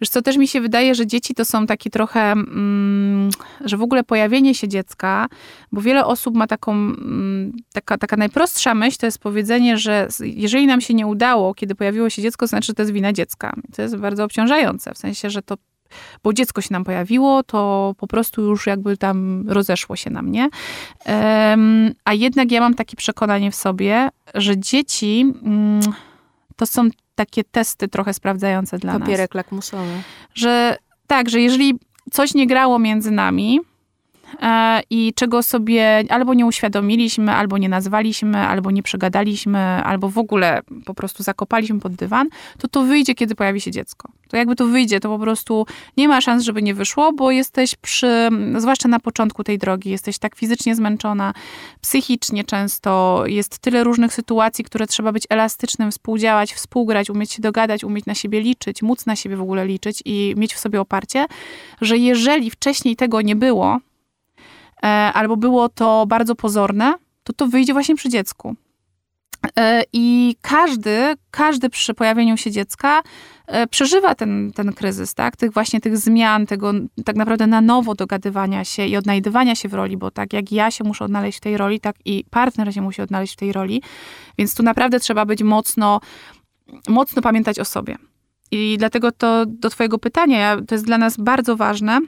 [0.02, 3.30] Wiesz co, też mi się wydaje, że dzieci to są takie trochę, mm,
[3.66, 5.28] że w ogóle pojawienie się dziecka,
[5.72, 10.68] bo wiele osób ma taką, mm, taka, taka najprostsza myśl, to jest powiedzenie, że jeżeli
[10.68, 13.56] nam się nie udało, kiedy pojawiło się dziecko, to znaczy, że to jest wina dziecka.
[13.76, 15.58] To jest bardzo obciążające, w sensie, że to
[16.24, 20.50] bo dziecko się nam pojawiło, to po prostu już jakby tam rozeszło się na mnie.
[22.06, 25.80] A jednak ja mam takie przekonanie w sobie, że dzieci um,
[26.56, 29.08] to są takie testy trochę sprawdzające dla Papierek nas.
[29.08, 30.02] Papierek lakmusowy.
[30.34, 30.78] Że
[31.08, 31.74] tak, że jeżeli
[32.12, 33.60] coś nie grało między nami,
[34.90, 40.62] i czego sobie albo nie uświadomiliśmy, albo nie nazwaliśmy, albo nie przegadaliśmy, albo w ogóle
[40.86, 44.10] po prostu zakopaliśmy pod dywan, to to wyjdzie, kiedy pojawi się dziecko.
[44.32, 45.66] To jakby to wyjdzie, to po prostu
[45.98, 50.20] nie ma szans, żeby nie wyszło, bo jesteś przy, zwłaszcza na początku tej drogi, jesteś
[50.20, 51.34] tak fizycznie zmęczona,
[51.82, 57.84] psychicznie często, jest tyle różnych sytuacji, które trzeba być elastycznym, współdziałać, współgrać, umieć się dogadać,
[57.84, 61.26] umieć na siebie liczyć, móc na siebie w ogóle liczyć i mieć w sobie oparcie,
[61.82, 63.91] że jeżeli wcześniej tego nie było, E,
[65.14, 68.56] albo było to bardzo pozorne, to to wyjdzie właśnie przy dziecku.
[69.60, 73.02] E, I każdy, każdy przy pojawieniu się dziecka
[73.48, 75.36] e, przeżywa ten, ten kryzys, tak?
[75.36, 76.74] Tych właśnie tych zmian, tego
[77.06, 80.72] tak naprawdę na nowo dogadywania się i odnajdywania się w roli, bo tak jak ja
[80.72, 83.82] się muszę odnaleźć w tej roli, tak i partner się musi odnaleźć w tej roli.
[84.38, 86.00] Więc tu naprawdę trzeba być mocno,
[86.88, 87.98] mocno pamiętać o sobie.
[88.52, 92.00] I dlatego to do Twojego pytania, to jest dla nas bardzo ważne,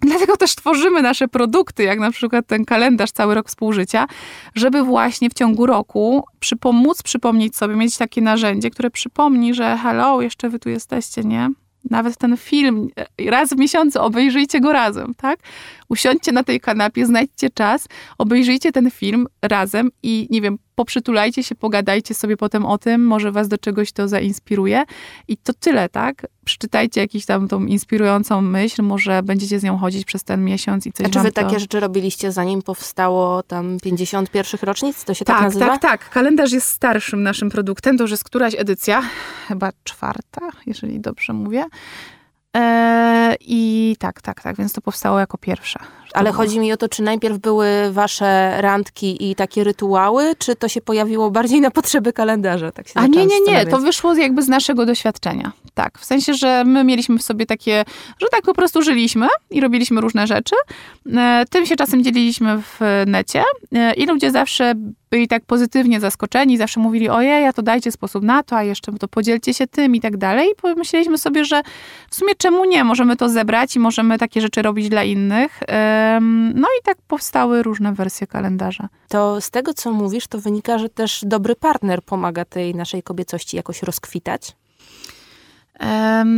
[0.00, 4.06] Dlatego też tworzymy nasze produkty, jak na przykład ten kalendarz Cały Rok Współżycia,
[4.54, 10.20] żeby właśnie w ciągu roku przypomóc przypomnieć sobie, mieć takie narzędzie, które przypomni, że hello,
[10.20, 11.50] jeszcze wy tu jesteście, nie?
[11.90, 15.38] Nawet ten film e, raz w miesiącu obejrzyjcie go razem, tak?
[15.88, 17.88] Usiądźcie na tej kanapie, znajdźcie czas,
[18.18, 23.32] obejrzyjcie ten film razem i nie wiem, poprzytulajcie się, pogadajcie sobie potem o tym, może
[23.32, 24.84] was do czegoś to zainspiruje.
[25.28, 26.26] I to tyle, tak?
[26.48, 30.92] Przeczytajcie jakąś tam tą inspirującą myśl, może będziecie z nią chodzić przez ten miesiąc i
[30.92, 31.42] coś A czy wy to...
[31.42, 35.04] takie rzeczy robiliście zanim powstało tam 51 rocznic?
[35.04, 35.66] To się tak, tak nazywa?
[35.66, 39.02] Tak, tak, Kalendarz jest starszym naszym produktem, to już jest któraś edycja,
[39.48, 41.64] chyba czwarta, jeżeli dobrze mówię.
[42.54, 45.78] Eee, I tak, tak, tak, więc to powstało jako pierwsze.
[46.14, 50.68] Ale chodzi mi o to, czy najpierw były wasze randki i takie rytuały, czy to
[50.68, 52.72] się pojawiło bardziej na potrzeby kalendarza?
[52.72, 55.52] Tak się A nie, nie, nie, to wyszło jakby z naszego doświadczenia.
[55.74, 57.84] Tak, w sensie, że my mieliśmy w sobie takie,
[58.20, 60.56] że tak po prostu żyliśmy i robiliśmy różne rzeczy.
[61.16, 63.42] E, tym się czasem dzieliliśmy w necie
[63.74, 64.74] e, i ludzie zawsze
[65.10, 68.92] byli tak pozytywnie zaskoczeni, zawsze mówili, ojej, a to dajcie sposób na to, a jeszcze
[68.92, 70.48] to podzielcie się tym i tak dalej.
[70.52, 71.62] I pomyśleliśmy sobie, że
[72.10, 72.84] w sumie czemu nie?
[72.84, 75.60] Możemy to zebrać i możemy takie rzeczy robić dla innych.
[76.54, 78.88] No i tak powstały różne wersje kalendarza.
[79.08, 83.56] To z tego, co mówisz, to wynika, że też dobry partner pomaga tej naszej kobiecości
[83.56, 84.56] jakoś rozkwitać?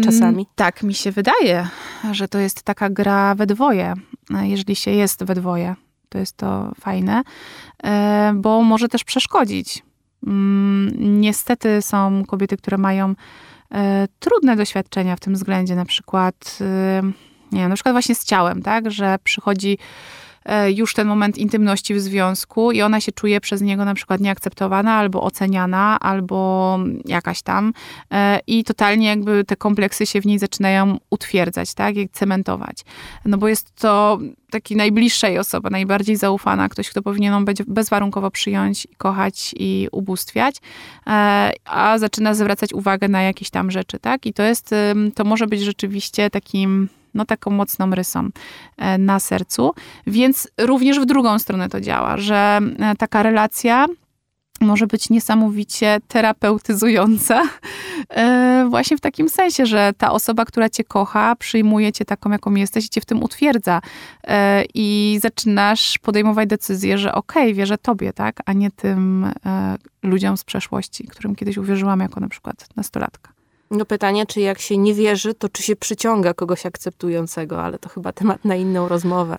[0.05, 0.47] Czasami.
[0.55, 1.69] Tak, mi się wydaje,
[2.13, 3.95] że to jest taka gra we dwoje,
[4.43, 5.75] jeżeli się jest we dwoje
[6.11, 7.23] to jest to fajne,
[7.83, 9.83] e, bo może też przeszkodzić.
[10.27, 13.15] Mm, niestety są kobiety, które mają
[13.73, 17.03] e, trudne doświadczenia w tym względzie, na przykład, e,
[17.53, 19.79] nie na przykład właśnie z ciałem, tak, że przychodzi
[20.75, 24.95] już ten moment intymności w związku i ona się czuje przez niego na przykład nieakceptowana
[24.95, 27.73] albo oceniana, albo jakaś tam
[28.13, 32.85] e, i totalnie jakby te kompleksy się w niej zaczynają utwierdzać, tak, i cementować.
[33.25, 34.19] No bo jest to
[34.51, 40.57] taki najbliższej osoba, najbardziej zaufana, ktoś, kto powinien ją bezwarunkowo przyjąć, kochać i ubóstwiać,
[41.07, 44.75] e, a zaczyna zwracać uwagę na jakieś tam rzeczy, tak, i to jest,
[45.15, 48.29] to może być rzeczywiście takim no taką mocną rysą
[48.77, 49.75] e, na sercu.
[50.07, 53.87] Więc również w drugą stronę to działa, że e, taka relacja
[54.61, 57.43] może być niesamowicie terapeutyzująca,
[58.11, 62.55] e, właśnie w takim sensie, że ta osoba, która cię kocha, przyjmuje cię taką, jaką
[62.55, 63.81] jesteś i cię w tym utwierdza.
[64.75, 69.33] I zaczynasz podejmować decyzję, że okej, okay, wierzę tobie, tak, a nie tym
[70.03, 73.40] ludziom z przeszłości, którym kiedyś uwierzyłam jako na przykład nastolatka.
[73.71, 77.89] No pytanie, czy jak się nie wierzy, to czy się przyciąga kogoś akceptującego, ale to
[77.89, 79.37] chyba temat na inną rozmowę.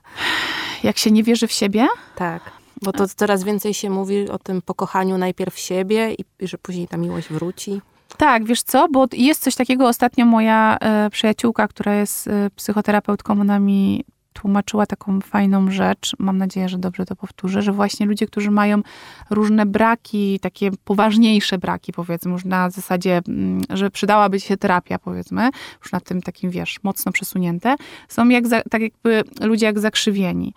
[0.84, 1.88] Jak się nie wierzy w siebie?
[2.16, 2.52] Tak.
[2.82, 6.88] Bo to coraz więcej się mówi o tym pokochaniu najpierw siebie i, i że później
[6.88, 7.82] ta miłość wróci.
[8.18, 13.42] Tak, wiesz co, bo jest coś takiego, ostatnio moja e, przyjaciółka, która jest e, psychoterapeutką,
[13.42, 14.04] ona mi
[14.34, 18.82] tłumaczyła taką fajną rzecz, mam nadzieję, że dobrze to powtórzę, że właśnie ludzie, którzy mają
[19.30, 25.50] różne braki, takie poważniejsze braki, powiedzmy, już na zasadzie, mm, że przydałaby się terapia, powiedzmy,
[25.84, 27.76] już na tym takim, wiesz, mocno przesunięte,
[28.08, 30.54] są jak tak jakby ludzie jak zakrzywieni.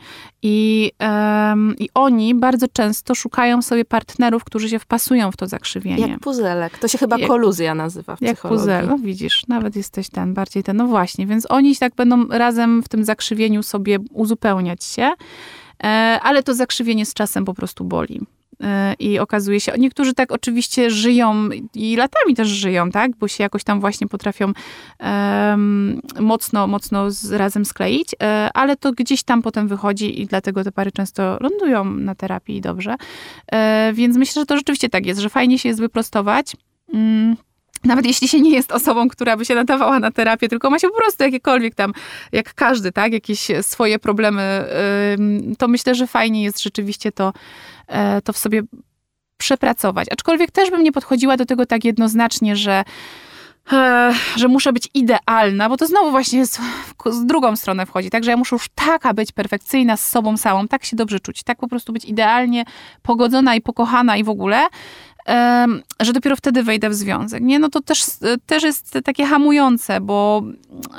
[0.47, 6.09] I, um, I oni bardzo często szukają sobie partnerów, którzy się wpasują w to zakrzywienie.
[6.09, 6.79] Jak puzelek.
[6.79, 10.63] To się chyba jak, koluzja nazywa w Jak puzel, no widzisz, nawet jesteś ten, bardziej
[10.63, 15.13] ten, no właśnie, więc oni tak będą razem w tym zakrzywieniu sobie uzupełniać się,
[15.85, 15.87] e,
[16.23, 18.21] ale to zakrzywienie z czasem po prostu boli.
[18.65, 23.17] E, I okazuje się, niektórzy tak oczywiście żyją i latami też żyją, tak?
[23.17, 24.53] Bo się jakoś tam właśnie potrafią
[25.01, 30.65] um, mocno, mocno z, razem skleić, e, ale to gdzieś tam potem wychodzi i dlatego
[30.65, 32.95] te pary często lądują na terapii dobrze.
[33.93, 36.57] Więc myślę, że to rzeczywiście tak jest, że fajnie się jest wyprostować.
[36.95, 37.37] Mm
[37.85, 40.89] nawet jeśli się nie jest osobą, która by się nadawała na terapię, tylko ma się
[40.89, 41.93] po prostu jakiekolwiek tam,
[42.33, 44.65] jak każdy, tak, jakieś swoje problemy,
[45.59, 47.33] to myślę, że fajnie jest rzeczywiście to,
[47.89, 48.63] e, to w sobie
[49.37, 50.09] przepracować.
[50.11, 52.85] Aczkolwiek też bym nie podchodziła do tego tak jednoznacznie, że
[53.73, 56.61] e, że muszę być idealna, bo to znowu właśnie z,
[57.07, 60.69] z drugą stronę wchodzi, tak, że ja muszę już taka być perfekcyjna z sobą samą,
[60.69, 62.65] tak się dobrze czuć, tak po prostu być idealnie
[63.03, 64.67] pogodzona i pokochana i w ogóle,
[66.01, 67.43] że dopiero wtedy wejdę w związek.
[67.43, 68.05] Nie, no to też,
[68.47, 70.43] też jest takie hamujące, bo,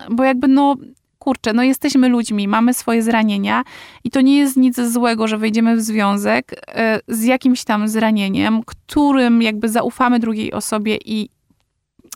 [0.10, 0.76] bo jakby no
[1.20, 3.64] kurczę, no jesteśmy ludźmi, mamy swoje zranienia
[4.04, 8.64] i to nie jest nic złego, że wejdziemy w związek e, z jakimś tam zranieniem,
[8.64, 11.30] którym jakby zaufamy drugiej osobie i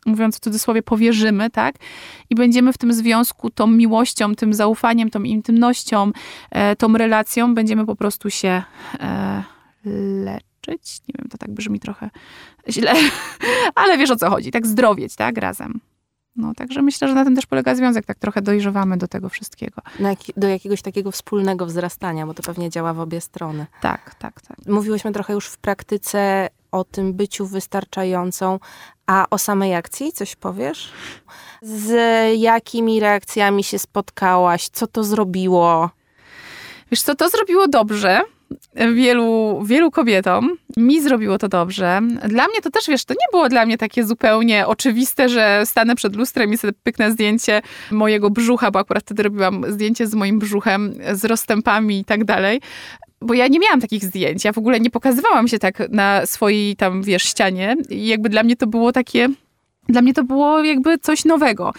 [0.05, 1.75] mówiąc w cudzysłowie, powierzymy, tak?
[2.29, 6.11] I będziemy w tym związku tą miłością, tym zaufaniem, tą intymnością,
[6.51, 8.63] e, tą relacją, będziemy po prostu się
[8.99, 9.43] e,
[10.25, 10.48] leczyć
[11.07, 12.09] Nie wiem, to tak brzmi trochę
[12.69, 12.93] źle,
[13.75, 15.79] ale wiesz o co chodzi, tak zdrowieć, tak, razem.
[16.35, 19.81] No, także myślę, że na tym też polega związek, tak trochę dojrzewamy do tego wszystkiego.
[19.99, 23.65] Jak, do jakiegoś takiego wspólnego wzrastania, bo to pewnie działa w obie strony.
[23.81, 24.57] Tak, tak, tak.
[24.67, 28.59] Mówiłyśmy trochę już w praktyce o tym byciu wystarczającą,
[29.07, 30.91] a o samej akcji coś powiesz?
[31.61, 31.93] Z
[32.39, 34.69] jakimi reakcjami się spotkałaś?
[34.69, 35.89] Co to zrobiło?
[36.91, 38.21] Wiesz co, to zrobiło dobrze,
[38.93, 40.57] wielu, wielu kobietom.
[40.77, 42.01] Mi zrobiło to dobrze.
[42.27, 45.95] Dla mnie to też, wiesz, to nie było dla mnie takie zupełnie oczywiste, że stanę
[45.95, 50.39] przed lustrem i sobie pyknę zdjęcie mojego brzucha, bo akurat wtedy robiłam zdjęcie z moim
[50.39, 52.61] brzuchem, z rozstępami i tak dalej
[53.21, 54.45] bo ja nie miałam takich zdjęć.
[54.45, 57.75] Ja w ogóle nie pokazywałam się tak na swojej tam, wiesz, ścianie.
[57.89, 59.29] I jakby dla mnie to było takie,
[59.89, 61.73] dla mnie to było jakby coś nowego.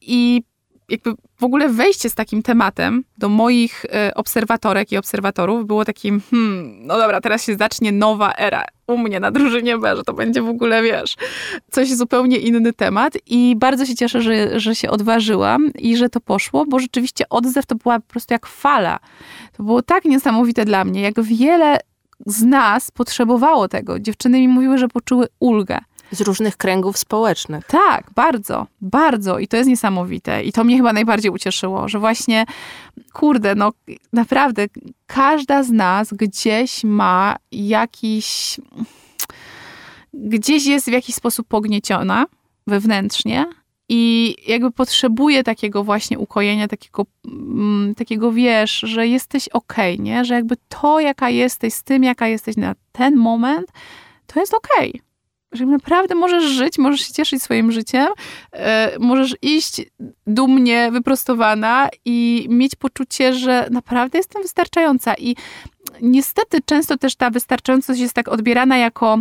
[0.00, 0.42] I
[0.88, 6.22] jakby w ogóle wejście z takim tematem do moich e, obserwatorek i obserwatorów było takim,
[6.30, 10.12] hmm, no dobra, teraz się zacznie nowa era u mnie na drużynie B, że to
[10.12, 11.14] będzie w ogóle, wiesz,
[11.70, 16.20] coś zupełnie inny temat i bardzo się cieszę, że, że się odważyłam i że to
[16.20, 18.98] poszło, bo rzeczywiście odzew to była po prostu jak fala.
[19.56, 21.78] To było tak niesamowite dla mnie, jak wiele
[22.26, 24.00] z nas potrzebowało tego.
[24.00, 25.78] Dziewczyny mi mówiły, że poczuły ulgę.
[26.10, 27.66] Z różnych kręgów społecznych.
[27.66, 29.38] Tak, bardzo, bardzo.
[29.38, 30.42] I to jest niesamowite.
[30.42, 32.44] I to mnie chyba najbardziej ucieszyło, że właśnie,
[33.12, 33.72] kurde, no
[34.12, 34.66] naprawdę,
[35.06, 38.60] każda z nas gdzieś ma jakiś.
[40.14, 42.26] gdzieś jest w jakiś sposób pognieciona
[42.66, 43.46] wewnętrznie.
[43.88, 50.24] I jakby potrzebuje takiego właśnie ukojenia, takiego, mm, takiego wiesz, że jesteś okej, okay, nie?
[50.24, 53.72] Że jakby to, jaka jesteś, z tym, jaka jesteś na ten moment,
[54.26, 54.90] to jest okej.
[54.90, 55.05] Okay
[55.56, 58.06] że naprawdę możesz żyć, możesz się cieszyć swoim życiem,
[58.52, 59.82] e, możesz iść
[60.26, 65.14] dumnie, wyprostowana i mieć poczucie, że naprawdę jestem wystarczająca.
[65.14, 65.36] I
[66.02, 69.18] niestety często też ta wystarczającość jest tak odbierana jako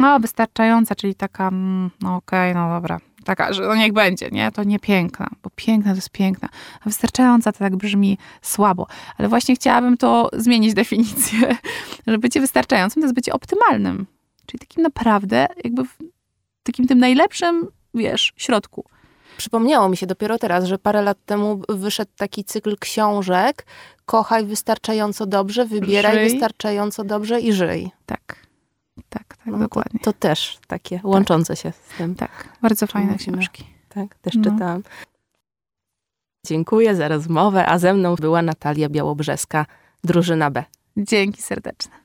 [0.00, 4.28] o, wystarczająca, czyli taka, mm, no okej, okay, no dobra, taka, że no niech będzie,
[4.32, 4.52] nie?
[4.52, 6.48] To nie piękna, bo piękna to jest piękna,
[6.80, 8.86] a wystarczająca to tak brzmi słabo.
[9.18, 11.56] Ale właśnie chciałabym to zmienić definicję,
[12.06, 14.06] że bycie wystarczającym to jest bycie optymalnym.
[14.48, 15.98] Czyli takim naprawdę, jakby w
[16.62, 18.84] takim tym najlepszym, wiesz, środku.
[19.36, 23.66] Przypomniało mi się dopiero teraz, że parę lat temu wyszedł taki cykl książek
[24.08, 26.30] Kochaj wystarczająco dobrze, wybieraj żyj.
[26.30, 27.90] wystarczająco dobrze i żyj.
[28.06, 28.46] Tak.
[29.08, 30.00] Tak, tak, no, dokładnie.
[30.00, 31.04] To, to, też takie tak.
[31.04, 32.14] łączące się z tym.
[32.14, 33.38] Tak, bardzo fajne mówimy.
[33.38, 33.64] książki.
[33.88, 34.44] Tak, też no.
[34.44, 34.82] czytałam.
[36.46, 39.66] Dziękuję za rozmowę, a ze mną była Natalia Białobrzeska,
[40.04, 40.64] drużyna B.
[40.96, 41.97] Dzięki serdeczne.